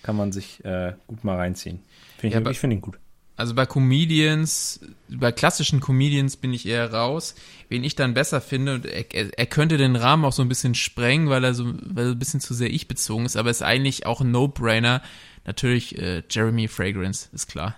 [0.02, 1.80] Kann man sich äh, gut mal reinziehen.
[2.18, 2.98] Find Ja, ich aber- ich finde ihn gut.
[3.38, 7.34] Also bei Comedians, bei klassischen Comedians bin ich eher raus.
[7.68, 10.48] Wen ich dann besser finde, und er, er, er könnte den Rahmen auch so ein
[10.48, 13.48] bisschen sprengen, weil er so, weil er ein bisschen zu sehr ich bezogen ist, aber
[13.50, 15.00] ist eigentlich auch ein No-Brainer.
[15.46, 17.76] Natürlich äh, Jeremy Fragrance, ist klar.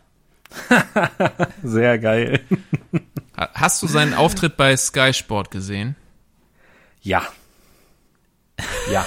[1.63, 2.41] Sehr geil.
[3.37, 5.95] Ha- Hast du seinen Auftritt bei Sky Sport gesehen?
[7.03, 7.27] Ja.
[8.91, 9.07] Ja.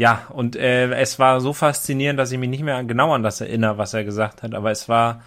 [0.00, 3.42] Ja, und äh, es war so faszinierend, dass ich mich nicht mehr genau an das
[3.42, 5.20] erinnere, was er gesagt hat, aber es war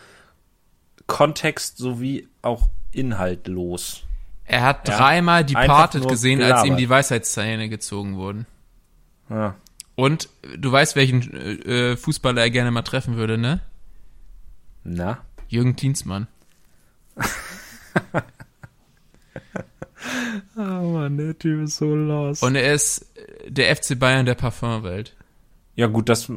[1.06, 4.02] Kontext sowie auch inhaltlos.
[4.46, 6.80] Er hat Ja, dreimal Departed gesehen, als ihm gelabert.
[6.80, 8.48] die Weisheitszähne gezogen wurden.
[9.30, 9.54] Ja.
[9.94, 11.22] Und du weißt, welchen
[11.68, 13.60] äh, Fußballer er gerne mal treffen würde, ne?
[14.84, 15.20] Na?
[15.50, 16.26] Jürgen Klinsmann.
[20.56, 22.44] Oh Mann, der Typ ist so los.
[22.44, 23.13] Und er ist äh,
[23.48, 25.16] der FC Bayern der Parfumwelt.
[25.76, 26.32] ja, gut, das.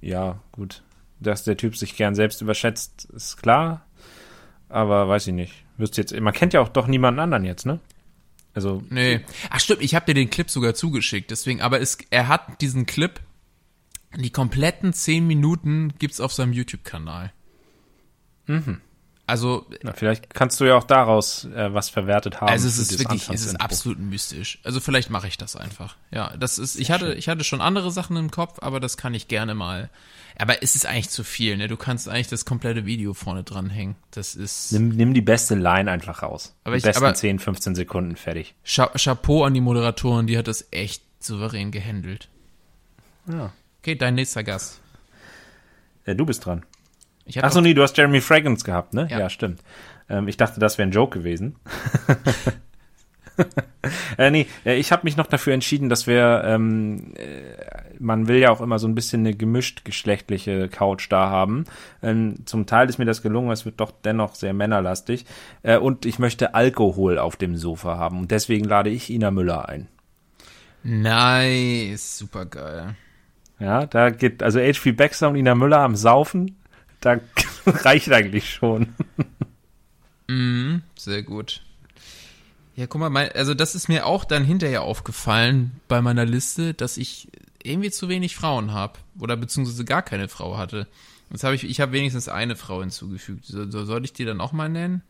[0.00, 0.82] Ja, gut.
[1.20, 3.84] Dass der Typ sich gern selbst überschätzt, ist klar.
[4.68, 5.64] Aber weiß ich nicht.
[5.76, 6.18] Wirst jetzt.
[6.18, 7.80] Man kennt ja auch doch niemanden anderen jetzt, ne?
[8.54, 8.82] Also.
[8.90, 9.20] Nee.
[9.50, 12.86] Ach stimmt, ich habe dir den Clip sogar zugeschickt, deswegen, aber es, er hat diesen
[12.86, 13.20] Clip,
[14.16, 17.32] die kompletten zehn Minuten gibt's auf seinem YouTube-Kanal.
[18.46, 18.80] Mhm.
[19.28, 22.48] Also, Na, vielleicht kannst du ja auch daraus äh, was verwertet haben.
[22.48, 24.58] also es ist wirklich, es ist absolut mystisch.
[24.64, 25.96] Also vielleicht mache ich das einfach.
[26.10, 29.12] Ja, das ist, ich hatte, ich hatte schon andere Sachen im Kopf, aber das kann
[29.12, 29.90] ich gerne mal.
[30.38, 31.68] Aber es ist eigentlich zu viel, ne?
[31.68, 33.96] Du kannst eigentlich das komplette Video vorne dranhängen.
[34.12, 36.54] Das ist Nimm, nimm die beste Line einfach raus.
[36.64, 38.54] Aber die ich- besten aber- 10, 15 Sekunden fertig.
[38.64, 42.28] Cha Chapeau an die Moderatorin, die hat das echt souverän gehandelt.
[43.26, 43.52] Ja.
[43.82, 44.80] Okay, dein nächster Gast.
[46.06, 46.64] Ja, du bist dran.
[47.36, 49.06] Hatte Achso, nee, du hast Jeremy Fragrance gehabt, ne?
[49.10, 49.18] Ja.
[49.18, 49.60] Ja, stimmt.
[50.08, 51.56] Ähm, ich dachte, das wäre ein Joke gewesen.
[54.18, 57.42] äh, nee, äh, ich habe mich noch dafür entschieden, dass wir, ähm, äh,
[57.98, 61.64] man will ja auch immer so ein bisschen eine gemischt geschlechtliche Couch da haben.
[62.02, 65.24] Ähm, zum Teil ist mir das gelungen, es wird doch dennoch sehr männerlastig.
[65.62, 68.20] Äh, und ich möchte Alkohol auf dem Sofa haben.
[68.20, 69.88] Und deswegen lade ich Ina Müller ein.
[70.82, 72.94] Nice, super geil.
[73.58, 74.92] Ja, da geht, also H.P.
[74.92, 76.56] Baxter und Ina Müller am Saufen,
[77.00, 77.20] da
[77.66, 78.94] reicht eigentlich schon.
[80.28, 81.62] Mhm, sehr gut.
[82.76, 86.74] Ja, guck mal, mein, also das ist mir auch dann hinterher aufgefallen bei meiner Liste,
[86.74, 87.28] dass ich
[87.62, 90.86] irgendwie zu wenig Frauen habe oder beziehungsweise gar keine Frau hatte.
[91.30, 93.44] Jetzt habe ich, ich habe wenigstens eine Frau hinzugefügt.
[93.46, 95.02] So, so, soll ich die dann auch mal nennen?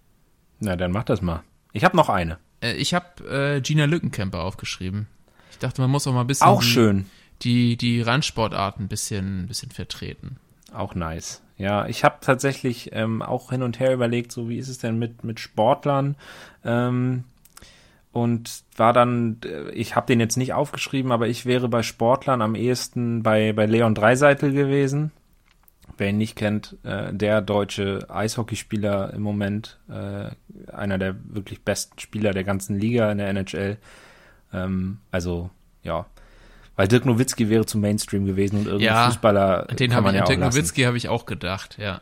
[0.60, 1.42] Na, dann mach das mal.
[1.72, 2.38] Ich habe noch eine.
[2.62, 5.06] Äh, ich habe äh, Gina Lückenkämper aufgeschrieben.
[5.50, 7.06] Ich dachte, man muss auch mal ein bisschen Auch die, schön.
[7.42, 10.38] die die Randsportarten ein bisschen, ein bisschen vertreten.
[10.72, 11.42] Auch nice.
[11.58, 14.98] Ja, ich habe tatsächlich ähm, auch hin und her überlegt, so wie ist es denn
[14.98, 16.16] mit, mit Sportlern?
[16.64, 17.24] Ähm,
[18.12, 22.42] und war dann, äh, ich habe den jetzt nicht aufgeschrieben, aber ich wäre bei Sportlern
[22.42, 25.10] am ehesten bei, bei Leon Dreiseitel gewesen.
[25.96, 30.30] Wer ihn nicht kennt, äh, der deutsche Eishockeyspieler im Moment, äh,
[30.72, 33.78] einer der wirklich besten Spieler der ganzen Liga in der NHL.
[34.52, 35.50] Ähm, also,
[35.82, 36.06] ja.
[36.78, 40.14] Weil Dirk Nowitzki wäre zum Mainstream gewesen und irgendein Ja, Fußballer Den kann habe man
[40.14, 40.54] ich, ja an auch Dirk.
[40.54, 42.00] Nowitzki habe ich auch gedacht, ja.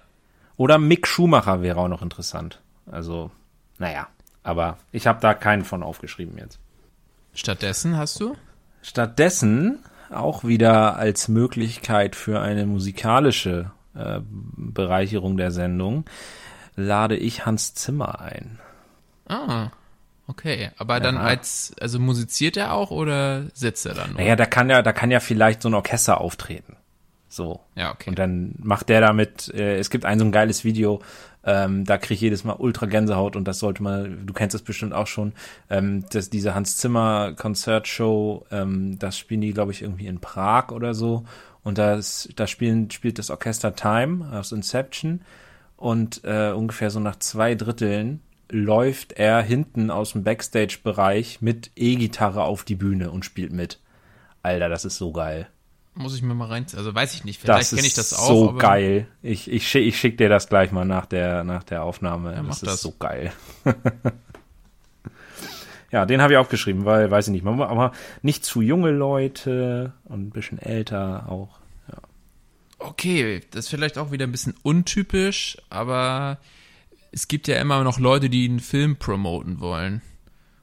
[0.59, 2.61] Oder Mick Schumacher wäre auch noch interessant.
[2.85, 3.31] Also,
[3.79, 4.07] naja.
[4.43, 6.59] Aber ich habe da keinen von aufgeschrieben jetzt.
[7.33, 8.37] Stattdessen hast du?
[8.83, 9.79] Stattdessen
[10.11, 14.21] auch wieder als Möglichkeit für eine musikalische äh,
[14.57, 16.05] Bereicherung der Sendung
[16.77, 18.59] lade ich Hans Zimmer ein.
[19.27, 19.71] Ah,
[20.27, 20.71] okay.
[20.79, 21.23] Aber dann Ja.
[21.23, 24.15] als, also musiziert er auch oder sitzt er dann?
[24.15, 26.77] Naja, da kann ja, da kann ja vielleicht so ein Orchester auftreten.
[27.29, 27.61] So.
[27.75, 28.11] Ja, okay.
[28.11, 31.03] Und dann macht der damit, äh, es gibt ein so ein geiles Video,
[31.45, 34.63] ähm, da kriege ich jedes Mal ultra Gänsehaut und das sollte man, du kennst es
[34.63, 35.33] bestimmt auch schon,
[35.71, 40.73] ähm, dass diese Hans Zimmer Konzertshow, ähm, das spielen die, glaube ich, irgendwie in Prag
[40.73, 41.25] oder so.
[41.63, 45.21] Und das, da spielen, spielt das Orchester Time aus Inception
[45.77, 48.21] und äh, ungefähr so nach zwei Dritteln
[48.51, 53.81] läuft er hinten aus dem Backstage-Bereich mit E-Gitarre auf die Bühne und spielt mit.
[54.43, 55.49] Alter, das ist so geil.
[55.95, 58.29] Muss ich mir mal rein, also weiß ich nicht, vielleicht Das kenne ich das auch.
[58.29, 59.09] so geil.
[59.23, 62.35] Ich, ich, schick, ich schick dir das gleich mal nach der, nach der Aufnahme.
[62.35, 62.81] Ja, mach das ist das.
[62.83, 63.33] so geil.
[65.91, 70.27] ja, den habe ich aufgeschrieben, weil, weiß ich nicht, aber nicht zu junge Leute und
[70.27, 71.59] ein bisschen älter auch.
[72.79, 76.39] Okay, das ist vielleicht auch wieder ein bisschen untypisch, aber
[77.13, 80.03] es gibt ja immer noch Leute, die einen Film promoten wollen.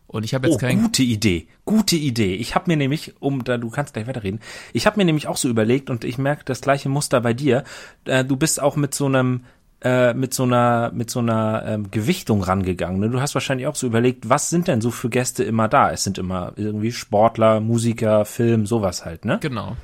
[0.08, 0.80] Und ich habe jetzt Oh, kein.
[0.82, 2.36] gute Idee, gute Idee.
[2.36, 4.42] Ich habe mir nämlich, um da, du kannst gleich weiterreden,
[4.72, 7.64] ich habe mir nämlich auch so überlegt und ich merke das gleiche Muster bei dir.
[8.06, 9.46] Äh, du bist auch mit so einem
[9.82, 13.00] äh, mit so einer mit so einer ähm, Gewichtung rangegangen.
[13.00, 13.10] Ne?
[13.10, 15.92] Du hast wahrscheinlich auch so überlegt, was sind denn so für Gäste immer da?
[15.92, 19.40] Es sind immer irgendwie Sportler, Musiker, Film, sowas halt, ne?
[19.42, 19.76] Genau.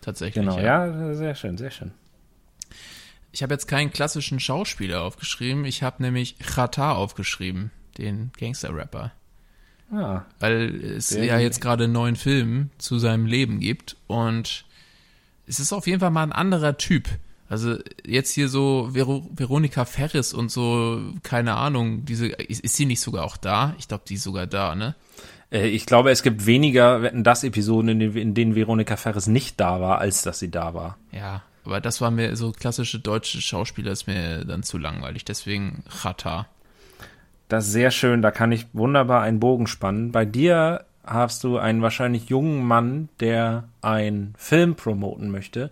[0.00, 0.44] Tatsächlich.
[0.44, 1.90] Genau, ja, sehr schön, sehr schön.
[3.32, 9.12] Ich habe jetzt keinen klassischen Schauspieler aufgeschrieben, ich habe nämlich Chata aufgeschrieben, den Gangster-Rapper.
[9.90, 14.64] Ah, Weil es ja jetzt gerade einen neuen Film zu seinem Leben gibt und
[15.46, 17.08] es ist auf jeden Fall mal ein anderer Typ.
[17.48, 17.76] Also
[18.06, 23.00] jetzt hier so Vero Veronika Ferris und so, keine Ahnung, diese, ist, ist sie nicht
[23.00, 23.74] sogar auch da?
[23.78, 24.94] Ich glaube, die ist sogar da, ne?
[25.50, 29.26] Äh, Ich glaube, es gibt weniger Wetten das Episoden, in denen, in denen Veronika Ferris
[29.26, 30.96] nicht da war, als dass sie da war.
[31.12, 35.84] Ja, aber das war mir so klassische deutsche Schauspieler ist mir dann zu langweilig, deswegen
[35.88, 36.46] Chata.
[37.48, 40.12] Das ist sehr schön, da kann ich wunderbar einen Bogen spannen.
[40.12, 45.70] Bei dir hast du einen wahrscheinlich jungen Mann, der einen Film promoten möchte.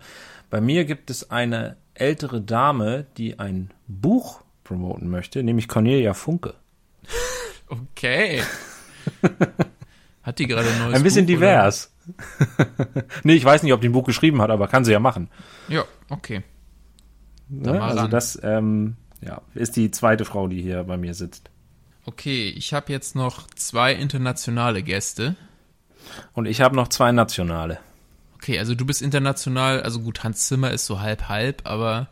[0.49, 6.53] Bei mir gibt es eine ältere Dame, die ein Buch promoten möchte, nämlich Cornelia Funke.
[7.95, 8.41] Okay.
[10.23, 11.90] Hat die gerade ein neues Ein bisschen Buch, divers.
[13.23, 15.29] nee, ich weiß nicht, ob die ein Buch geschrieben hat, aber kann sie ja machen.
[15.67, 16.43] Ja, okay.
[17.49, 17.73] Ne?
[17.73, 18.11] mal Also ran.
[18.11, 21.49] das ähm, ja, ist die zweite Frau, die hier bei mir sitzt.
[22.05, 25.35] Okay, ich habe jetzt noch zwei internationale Gäste.
[26.33, 27.79] Und ich habe noch zwei nationale.
[28.35, 32.07] Okay, also du bist international, also gut, Hans Zimmer ist so halb halb, aber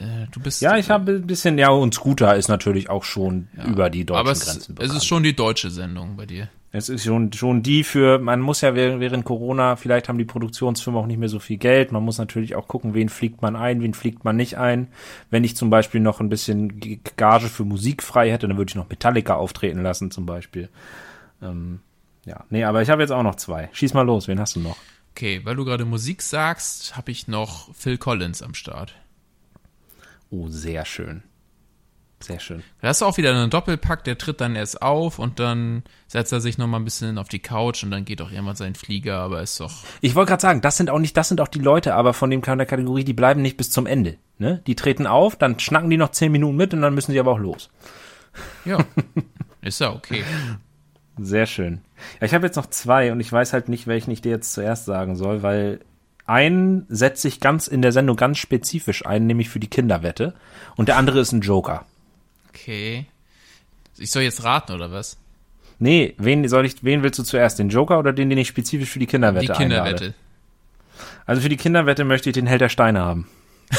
[0.00, 3.48] äh, du bist Ja, ich habe ein bisschen, ja, und Scooter ist natürlich auch schon
[3.64, 6.48] über die deutschen aber es, es ist schon die deutsche Sendung bei dir.
[6.76, 10.26] Es ist schon, schon die für, man muss ja während, während Corona, vielleicht haben die
[10.26, 11.90] Produktionsfirmen auch nicht mehr so viel Geld.
[11.90, 14.88] Man muss natürlich auch gucken, wen fliegt man ein, wen fliegt man nicht ein.
[15.30, 18.74] Wenn ich zum Beispiel noch ein bisschen Gage für Musik frei hätte, dann würde ich
[18.74, 20.68] noch Metallica auftreten lassen zum Beispiel.
[21.40, 21.80] Ähm,
[22.26, 23.70] ja, nee, aber ich habe jetzt auch noch zwei.
[23.72, 24.76] Schieß mal los, wen hast du noch?
[25.12, 28.94] Okay, weil du gerade Musik sagst, habe ich noch Phil Collins am Start.
[30.28, 31.22] Oh, sehr schön.
[32.18, 32.62] Sehr schön.
[32.80, 36.32] Da hast du auch wieder einen Doppelpack, der tritt dann erst auf und dann setzt
[36.32, 38.74] er sich noch mal ein bisschen auf die Couch und dann geht auch irgendwann sein
[38.74, 41.48] Flieger, aber ist doch Ich wollte gerade sagen, das sind auch nicht, das sind auch
[41.48, 44.16] die Leute, aber von dem der Kategorie, die bleiben nicht bis zum Ende.
[44.38, 44.62] Ne?
[44.66, 47.32] Die treten auf, dann schnacken die noch zehn Minuten mit und dann müssen sie aber
[47.32, 47.70] auch los.
[48.64, 48.78] ja,
[49.60, 50.24] ist ja okay.
[51.18, 51.80] Sehr schön.
[52.20, 54.52] Ja, ich habe jetzt noch zwei und ich weiß halt nicht, welchen ich dir jetzt
[54.52, 55.80] zuerst sagen soll, weil
[56.26, 60.34] einen setzt sich ganz in der Sendung ganz spezifisch ein, nämlich für die Kinderwette.
[60.76, 61.86] Und der andere ist ein Joker.
[62.56, 63.06] Okay.
[63.98, 65.16] Ich soll jetzt raten oder was?
[65.78, 67.58] Nee, wen soll ich, wen willst du zuerst?
[67.58, 70.04] Den Joker oder den, den ich spezifisch für die Kinderwette Die Kinderwette.
[70.04, 70.14] einlade?
[71.26, 73.28] Also für die Kinderwette möchte ich den Held der Steine haben.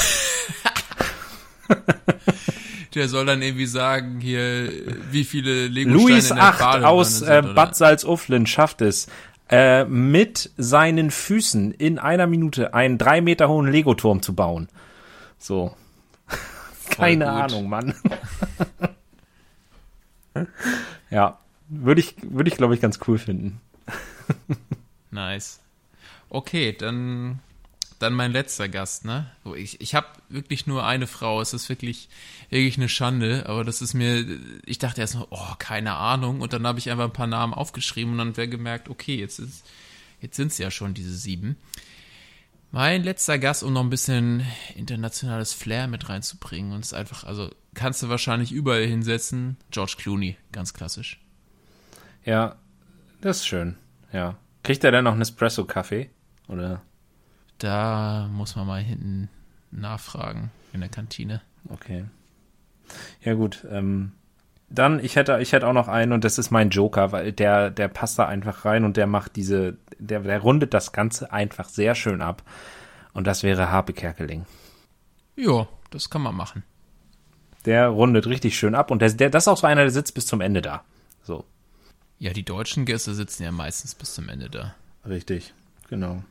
[2.94, 4.72] Der soll dann irgendwie sagen, hier,
[5.10, 7.42] wie viele Lego Luis in der 8 Badewanne aus sind, äh?
[7.42, 9.08] Bad Salzuflen schafft es,
[9.50, 14.68] äh, mit seinen Füßen in einer Minute einen drei Meter hohen Lego-Turm zu bauen.
[15.38, 15.74] So.
[16.90, 17.34] Keine gut.
[17.34, 17.94] Ahnung, Mann.
[21.10, 23.60] ja, würde ich, würde ich glaube ich ganz cool finden.
[25.10, 25.60] Nice.
[26.28, 27.40] Okay, dann,
[27.98, 29.30] dann mein letzter Gast, ne?
[29.42, 31.40] So, Ich, ich habe wirklich nur eine Frau.
[31.40, 32.08] Es ist wirklich,
[32.50, 34.26] wirklich eine Schande, aber das ist mir,
[34.66, 36.42] ich dachte erst noch, oh, keine Ahnung.
[36.42, 39.38] Und dann habe ich einfach ein paar Namen aufgeschrieben und dann wäre gemerkt, okay, jetzt
[39.38, 39.64] ist,
[40.20, 41.56] jetzt sind es ja schon diese sieben.
[42.70, 44.44] Mein letzter Gast, um noch ein bisschen
[44.74, 49.56] internationales Flair mit reinzubringen und es einfach, also kannst du wahrscheinlich überall hinsetzen.
[49.70, 51.18] George Clooney, ganz klassisch.
[52.24, 52.56] Ja,
[53.22, 53.78] das ist schön.
[54.12, 54.36] Ja.
[54.62, 56.10] Kriegt er denn noch einen Espresso-Kaffee?
[56.48, 56.82] Oder?
[57.56, 59.30] Da muss man mal hinten
[59.70, 61.40] nachfragen in der Kantine.
[61.70, 62.04] Okay.
[63.22, 63.66] Ja, gut.
[63.70, 64.12] Ähm,
[64.70, 67.70] dann, ich hätte, ich hätte auch noch einen und das ist mein Joker, weil der,
[67.70, 71.68] der passt da einfach rein und der macht diese, der, der rundet das Ganze einfach
[71.68, 72.42] sehr schön ab.
[73.14, 74.44] Und das wäre Harpe Kerkeling.
[75.36, 76.62] Ja, das kann man machen.
[77.64, 80.14] Der rundet richtig schön ab und der, der, das ist auch so einer, der sitzt
[80.14, 80.84] bis zum Ende da.
[81.22, 81.44] So.
[82.18, 84.74] Ja, die deutschen Gäste sitzen ja meistens bis zum Ende da.
[85.06, 85.54] Richtig.
[85.88, 86.22] Genau.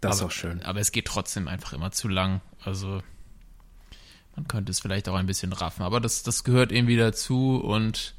[0.00, 0.62] Das ist aber, auch schön.
[0.62, 2.40] Aber es geht trotzdem einfach immer zu lang.
[2.62, 3.02] Also
[4.36, 8.14] man könnte es vielleicht auch ein bisschen raffen, aber das, das gehört irgendwie dazu und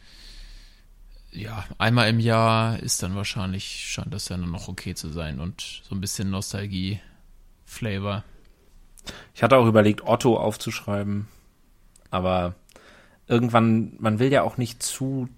[1.31, 5.39] ja, einmal im Jahr ist dann wahrscheinlich, scheint das ja nur noch okay zu sein
[5.39, 8.23] und so ein bisschen Nostalgie-Flavor.
[9.35, 11.27] Ich hatte auch überlegt, Otto aufzuschreiben,
[12.09, 12.55] aber
[13.27, 15.29] irgendwann, man will ja auch nicht zu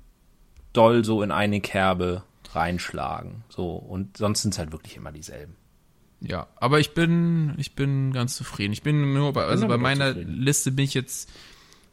[0.74, 2.24] doll so in eine Kerbe
[2.54, 3.44] reinschlagen.
[3.50, 5.56] So, und sonst sind es halt wirklich immer dieselben.
[6.22, 8.74] Ja, aber ich bin, ich bin ganz zufrieden.
[8.74, 10.42] Ich bin nur bei, also bei meiner zufrieden.
[10.42, 11.30] Liste bin ich jetzt,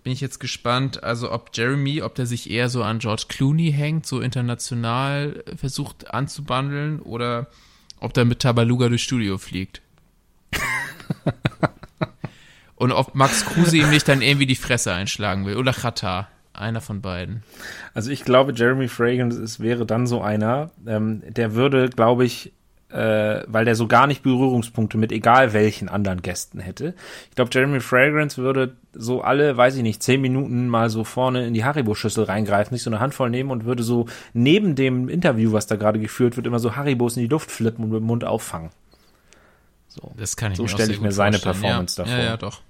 [0.03, 3.72] bin ich jetzt gespannt, also ob Jeremy, ob der sich eher so an George Clooney
[3.72, 7.49] hängt, so international versucht anzubandeln oder
[8.01, 9.83] ob der mit Tabaluga durchs Studio fliegt.
[12.77, 15.57] Und ob Max Kruse ihm nicht dann irgendwie die Fresse einschlagen will.
[15.57, 16.29] Oder Katar.
[16.53, 17.43] Einer von beiden.
[17.93, 22.53] Also ich glaube, Jeremy Fragrance es wäre dann so einer, ähm, der würde, glaube ich,
[22.97, 26.94] äh, weil der so gar nicht Berührungspunkte mit egal welchen anderen Gästen hätte.
[27.28, 31.47] Ich glaube, Jeremy Fragrance würde so alle, weiß ich nicht, zehn Minuten mal so vorne
[31.47, 35.53] in die Haribo-Schüssel reingreifen, sich so eine Handvoll nehmen und würde so neben dem Interview,
[35.53, 38.07] was da gerade geführt wird, immer so Haribos in die Luft flippen und mit dem
[38.07, 38.70] Mund auffangen.
[39.88, 41.61] So, Das kann ich so stelle ich mir seine vorstellen.
[41.61, 42.05] Performance ja.
[42.05, 42.18] davor.
[42.18, 42.62] Ja, ja, doch.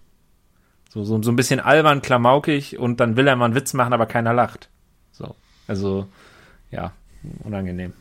[0.89, 3.93] So, so, so ein bisschen albern, klamaukig und dann will er mal einen Witz machen,
[3.93, 4.71] aber keiner lacht.
[5.13, 5.37] So.
[5.69, 6.09] Also,
[6.73, 6.93] ja,
[7.45, 7.93] unangenehm.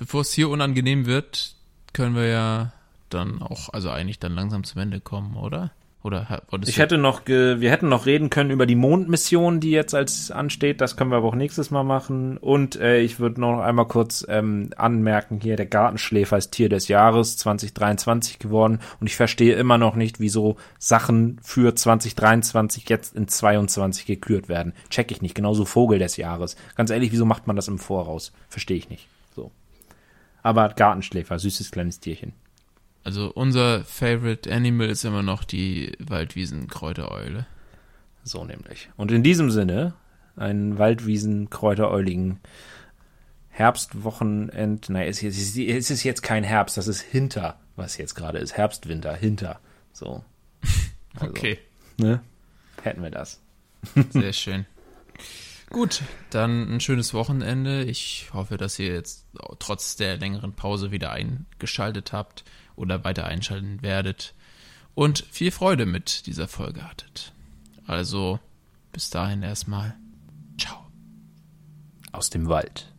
[0.00, 1.54] Bevor es hier unangenehm wird,
[1.92, 2.72] können wir ja
[3.10, 5.72] dann auch, also eigentlich dann langsam zum Ende kommen, oder?
[6.02, 6.26] Oder
[6.66, 10.30] Ich hätte noch, ge wir hätten noch reden können über die Mondmission, die jetzt als
[10.30, 10.80] ansteht.
[10.80, 12.38] Das können wir aber auch nächstes Mal machen.
[12.38, 16.88] Und äh, ich würde noch einmal kurz ähm, anmerken hier, der Gartenschläfer ist Tier des
[16.88, 18.80] Jahres 2023 geworden.
[19.00, 24.72] Und ich verstehe immer noch nicht, wieso Sachen für 2023 jetzt in 22 gekürt werden.
[24.88, 25.34] Check ich nicht.
[25.34, 26.56] Genauso Vogel des Jahres.
[26.74, 28.32] Ganz ehrlich, wieso macht man das im Voraus?
[28.48, 29.06] Verstehe ich nicht.
[30.42, 32.32] Aber Gartenschläfer, süßes kleines Tierchen.
[33.04, 37.46] Also unser Favorite Animal ist immer noch die Waldwiesenkräutereule.
[38.24, 38.90] So nämlich.
[38.96, 39.94] Und in diesem Sinne,
[40.36, 42.40] einen Waldwiesen-Kräuteräuligen
[43.48, 48.38] Herbstwochenend, nein, es ist, es ist jetzt kein Herbst, das ist hinter, was jetzt gerade
[48.38, 48.56] ist.
[48.56, 49.60] Herbst, Winter, hinter.
[49.92, 50.24] So.
[51.14, 51.58] Also, Okay,
[52.00, 52.20] Ne?
[52.82, 53.40] Hätten wir das.
[54.10, 54.64] sehr schön.
[55.70, 57.84] Gut, dann ein schönes Wochenende.
[57.84, 59.26] Ich hoffe, dass ihr jetzt
[59.60, 62.44] trotz der längeren Pause wieder eingeschaltet habt
[62.74, 64.34] oder weiter einschalten werdet
[64.96, 67.32] und viel Freude mit dieser Folge hattet.
[67.86, 68.40] Also,
[68.90, 69.96] bis dahin erstmal.
[70.58, 70.86] Ciao.
[72.10, 72.89] Aus dem Wald.